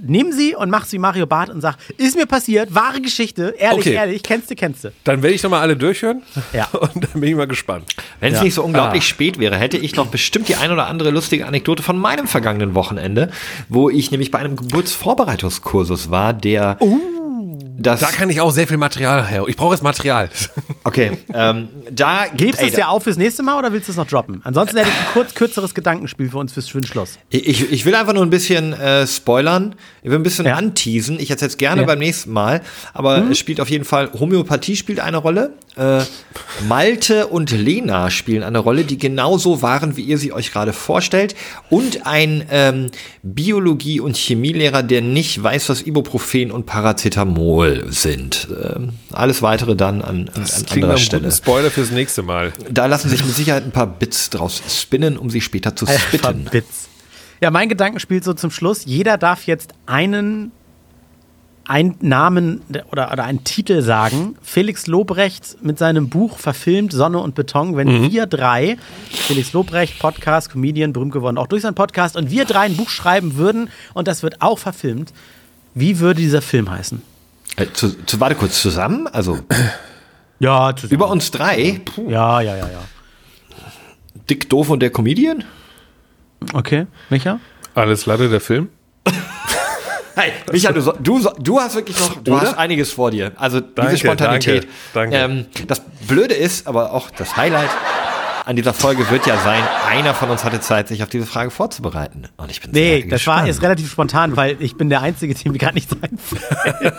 [0.00, 3.86] Nimm sie und mach sie Mario Barth und sag, ist mir passiert, wahre Geschichte, ehrlich,
[3.86, 3.94] okay.
[3.94, 4.92] ehrlich, kennst du, kennst du.
[5.04, 6.22] Dann werde ich nochmal alle durchhören.
[6.52, 6.66] Ja.
[6.72, 7.84] Und dann bin ich mal gespannt.
[8.20, 8.44] Wenn es ja.
[8.44, 9.06] nicht so unglaublich ah.
[9.06, 12.74] spät wäre, hätte ich noch bestimmt die ein oder andere lustige Anekdote von meinem vergangenen
[12.74, 13.30] Wochenende,
[13.68, 16.76] wo ich nämlich bei einem Geburtsvorbereitungskursus war, der.
[16.80, 17.17] Uh
[17.80, 19.44] das da kann ich auch sehr viel Material her.
[19.46, 20.28] Ich brauche jetzt Material.
[20.84, 23.98] Okay, ähm, da Hebst du es ja auf fürs nächste Mal oder willst du es
[23.98, 24.40] noch droppen?
[24.42, 27.18] Ansonsten hätte ich ein kurz kürzeres Gedankenspiel für uns fürs Schluss.
[27.28, 29.74] Ich, ich will einfach nur ein bisschen äh, spoilern.
[30.02, 30.54] Ich will ein bisschen ja.
[30.54, 31.20] anteasen.
[31.20, 31.86] Ich erzähle es gerne ja.
[31.86, 32.62] beim nächsten Mal.
[32.94, 33.32] Aber mhm.
[33.32, 35.52] es spielt auf jeden Fall, Homöopathie spielt eine Rolle.
[35.76, 36.00] Äh,
[36.66, 41.34] Malte und Lena spielen eine Rolle, die genauso waren, wie ihr sie euch gerade vorstellt.
[41.68, 42.86] Und ein ähm,
[43.22, 48.48] Biologie- und Chemielehrer, der nicht weiß, was Ibuprofen und Paracetamol Football sind.
[48.50, 51.30] Ähm, alles weitere dann an, an, das an anderer Stelle.
[51.30, 52.52] Spoiler fürs nächste Mal.
[52.70, 56.44] Da lassen sich mit Sicherheit ein paar Bits draus spinnen, um sie später zu spitten.
[56.50, 56.88] Bits.
[57.40, 58.84] Ja, mein Gedankenspiel so zum Schluss.
[58.84, 60.52] Jeder darf jetzt einen
[61.64, 64.36] einen Namen oder, oder einen Titel sagen.
[64.40, 67.76] Felix Lobrecht mit seinem Buch verfilmt Sonne und Beton.
[67.76, 68.10] Wenn mhm.
[68.10, 68.78] wir drei,
[69.10, 72.88] Felix Lobrecht, Podcast, Comedian, berühmt geworden, auch durch seinen Podcast, und wir drei ein Buch
[72.88, 75.12] schreiben würden und das wird auch verfilmt,
[75.74, 77.02] wie würde dieser Film heißen?
[77.58, 79.06] Äh, zu, zu, warte kurz, zusammen?
[79.08, 79.38] Also.
[80.38, 80.92] Ja, zusammen.
[80.92, 81.80] Über uns drei?
[81.84, 82.08] Puh.
[82.08, 82.80] Ja, ja, ja, ja.
[84.30, 85.44] Dick, doof und der Comedian?
[86.52, 87.40] Okay, Micha?
[87.74, 88.68] Alles Lade, der Film?
[90.14, 93.30] Hey, Micha, du, du, du hast wirklich noch, du hast einiges vor dir.
[93.36, 94.66] Also danke, diese Spontanität.
[94.92, 95.16] Danke, danke.
[95.16, 97.70] Ähm, das Blöde ist, aber auch das Highlight,
[98.48, 101.50] an dieser Folge wird ja sein, einer von uns hatte Zeit, sich auf diese Frage
[101.50, 102.28] vorzubereiten.
[102.38, 103.40] Und ich bin Nee, das gespannt.
[103.40, 106.94] war jetzt relativ spontan, weil ich bin der Einzige, dem mir gar nicht einfällt.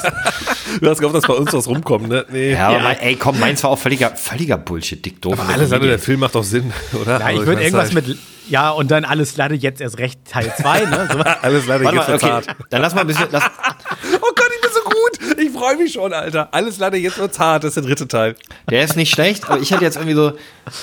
[0.79, 2.23] du hast gehofft, dass bei uns was rumkommt, ne?
[2.29, 2.51] Nee.
[2.51, 2.83] Ja, aber ja.
[2.83, 5.39] Mein, ey, komm, meins war auch völliger, völliger Bullshit, dick doof.
[5.39, 7.19] Aber alles andere, der Film macht doch Sinn, oder?
[7.19, 8.15] Ja, ich würde irgendwas mit
[8.49, 11.07] ja, und dann alles leider jetzt erst recht Teil 2, ne?
[11.13, 11.19] So.
[11.19, 12.41] alles leider jetzt okay.
[12.71, 13.27] Dann lass mal ein bisschen.
[13.31, 13.43] Lass.
[14.21, 14.48] oh Gott,
[15.37, 16.49] ich freue mich schon, Alter.
[16.51, 18.35] Alles leider jetzt nur zart, das ist der dritte Teil.
[18.69, 20.33] Der ist nicht schlecht, aber ich hatte jetzt irgendwie so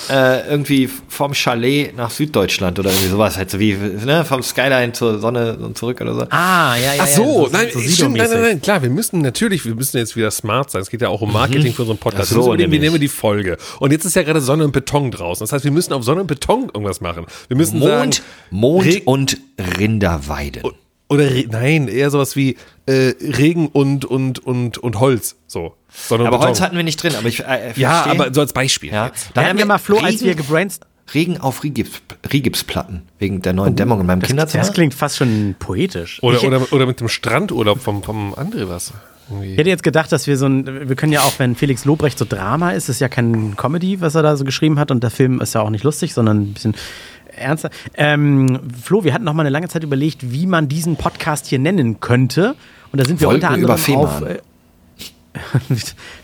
[0.09, 4.93] äh, irgendwie vom Chalet nach Süddeutschland oder irgendwie sowas, halt so wie ne, vom Skyline
[4.93, 6.21] zur Sonne und zurück oder so.
[6.29, 7.03] Ah, ja, ja.
[7.03, 9.97] Ach so, ja, nein, so stimmt, nein, nein, nein, klar, wir müssen natürlich, wir müssen
[9.97, 10.81] jetzt wieder smart sein.
[10.81, 11.75] Es geht ja auch um Marketing mhm.
[11.75, 12.29] für unseren Podcast.
[12.29, 13.57] So, wir, wir nehmen die Folge.
[13.79, 15.43] Und jetzt ist ja gerade Sonne und Beton draußen.
[15.43, 17.25] Das heißt, wir müssen auf Sonne und Beton irgendwas machen.
[17.47, 19.37] Wir müssen Mond, sagen, Mond und
[19.77, 20.63] Rinderweiden.
[21.09, 25.35] Oder nein, eher sowas wie äh, Regen und, und, und, und Holz.
[25.47, 25.75] So.
[25.89, 28.91] Sonne aber Holz hatten wir nicht drin, aber ich äh, Ja, aber so als Beispiel.
[28.91, 29.11] Ja.
[29.33, 32.01] Dann haben wir mal Flo, Regen, als wir gebrainstormt Regen auf Rigips,
[32.31, 34.63] Rigipsplatten wegen der neuen oh, Dämmung in meinem das, Kinderzimmer.
[34.63, 36.21] Das klingt fast schon poetisch.
[36.21, 38.93] Oder, oder, oder mit dem Strandurlaub vom, vom André was.
[39.41, 42.17] Ich hätte jetzt gedacht, dass wir so ein, wir können ja auch, wenn Felix Lobrecht
[42.17, 45.09] so Drama ist, ist ja kein Comedy, was er da so geschrieben hat und der
[45.09, 46.75] Film ist ja auch nicht lustig, sondern ein bisschen
[47.37, 47.69] ernster.
[47.95, 51.59] Ähm, Flo, wir hatten noch mal eine lange Zeit überlegt, wie man diesen Podcast hier
[51.59, 52.55] nennen könnte.
[52.91, 54.21] Und da sind wir Wolken unter anderem auf.
[54.21, 54.39] Äh,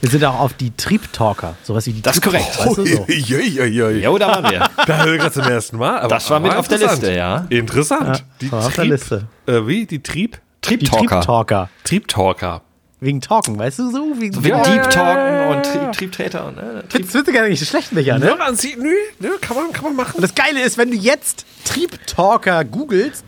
[0.01, 2.57] wir sind auch auf die Triebtalker, sowas wie die Das ist korrekt.
[2.57, 3.05] Weißt du, so.
[3.07, 4.69] Jo, da waren wir.
[4.85, 5.99] Da hören wir gerade zum ersten Mal.
[5.99, 7.45] Aber das war mit auf der Liste, ja.
[7.49, 8.17] Interessant.
[8.19, 9.27] Ja, die war auf der Liste.
[9.45, 9.85] Äh, wie?
[9.85, 10.39] Die Trieb?
[10.61, 11.07] Triebtalker.
[11.07, 11.69] Triebtalker.
[11.83, 12.61] Triebtalker.
[13.03, 16.55] Wegen Talken, weißt du, so wie so wegen Deep Talken und Trieb, Triebtreter und
[16.89, 17.05] Trieb.
[17.05, 18.27] Das wird gar nicht schlecht, Micha, ne?
[18.27, 20.15] Ja, nö, nö, kann man, kann man machen.
[20.15, 23.25] Und das Geile ist, wenn du jetzt Triebtalker googelst,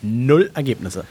[0.00, 1.04] null Ergebnisse.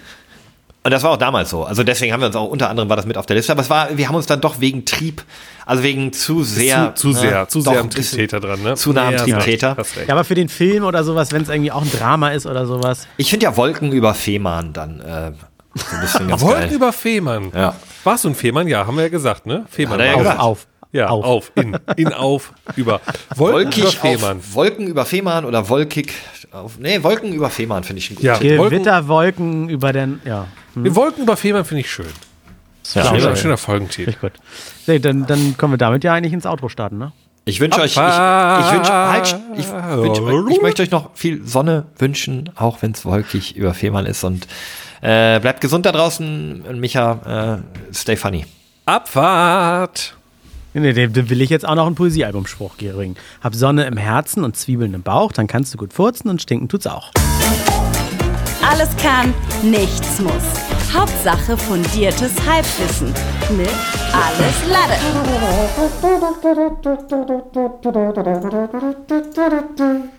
[0.87, 1.65] Und das war auch damals so.
[1.65, 3.51] Also deswegen haben wir uns auch unter anderem war das mit auf der Liste.
[3.51, 5.21] Aber es war, wir haben uns dann doch wegen Trieb,
[5.65, 6.95] also wegen zu sehr.
[6.95, 8.75] Zu, zu ne, sehr, zu sehr am Triebtäter dran, ne?
[8.75, 9.75] Zu nah am ja, Triebtäter.
[10.07, 12.65] Ja, aber für den Film oder sowas, wenn es irgendwie auch ein Drama ist oder
[12.65, 13.05] sowas.
[13.17, 15.31] Ich finde ja Wolken über Fehmarn dann äh,
[16.39, 16.73] Wolken geil.
[16.73, 17.51] über Fehmarn.
[17.53, 17.75] Ja.
[18.03, 18.67] Warst du ein Fehmarn?
[18.67, 19.65] Ja, haben wir ja gesagt, ne?
[19.69, 19.99] Fehmarn.
[19.99, 20.67] Ja auf, auf.
[20.91, 21.25] Ja, auf.
[21.25, 21.51] auf.
[21.55, 23.01] in, in, auf, über.
[23.35, 24.39] Wolken Wolkig über Fehmarn.
[24.53, 26.13] Wolken über Fehmarn oder wolkig
[26.51, 26.79] auf.
[26.79, 30.47] Nee, Wolken über Fehmarn finde ich ein Ja, Gewitterwolken über den, ja.
[30.73, 30.95] Hm.
[30.95, 32.07] Wolken über Fehmarn finde ich schön.
[32.93, 34.13] Ja, schöner, schöner Folgentitel.
[34.21, 34.33] Gut.
[34.85, 37.11] Nee, dann, dann können wir damit ja eigentlich ins Outro starten, ne?
[37.43, 41.85] Ich wünsche euch, ich, ich, wünsche, halt, ich, wünsch, ich, möchte euch noch viel Sonne
[41.97, 44.47] wünschen, auch wenn es wolkig über Fehmarn ist und
[45.01, 48.45] äh, bleibt gesund da draußen und Micha, äh, stay funny.
[48.85, 50.15] Abfahrt!
[50.73, 53.15] Nee, dem will ich jetzt auch noch einen Poesiealbumspruch bringen.
[53.41, 56.69] Hab Sonne im Herzen und Zwiebeln im Bauch, dann kannst du gut furzen und stinken
[56.69, 57.11] tut's auch.
[58.69, 59.33] Alles kann,
[59.63, 60.33] nichts muss.
[60.93, 63.13] Hauptsache fundiertes Halbwissen
[63.57, 63.69] mit
[64.13, 64.97] Alles Lade.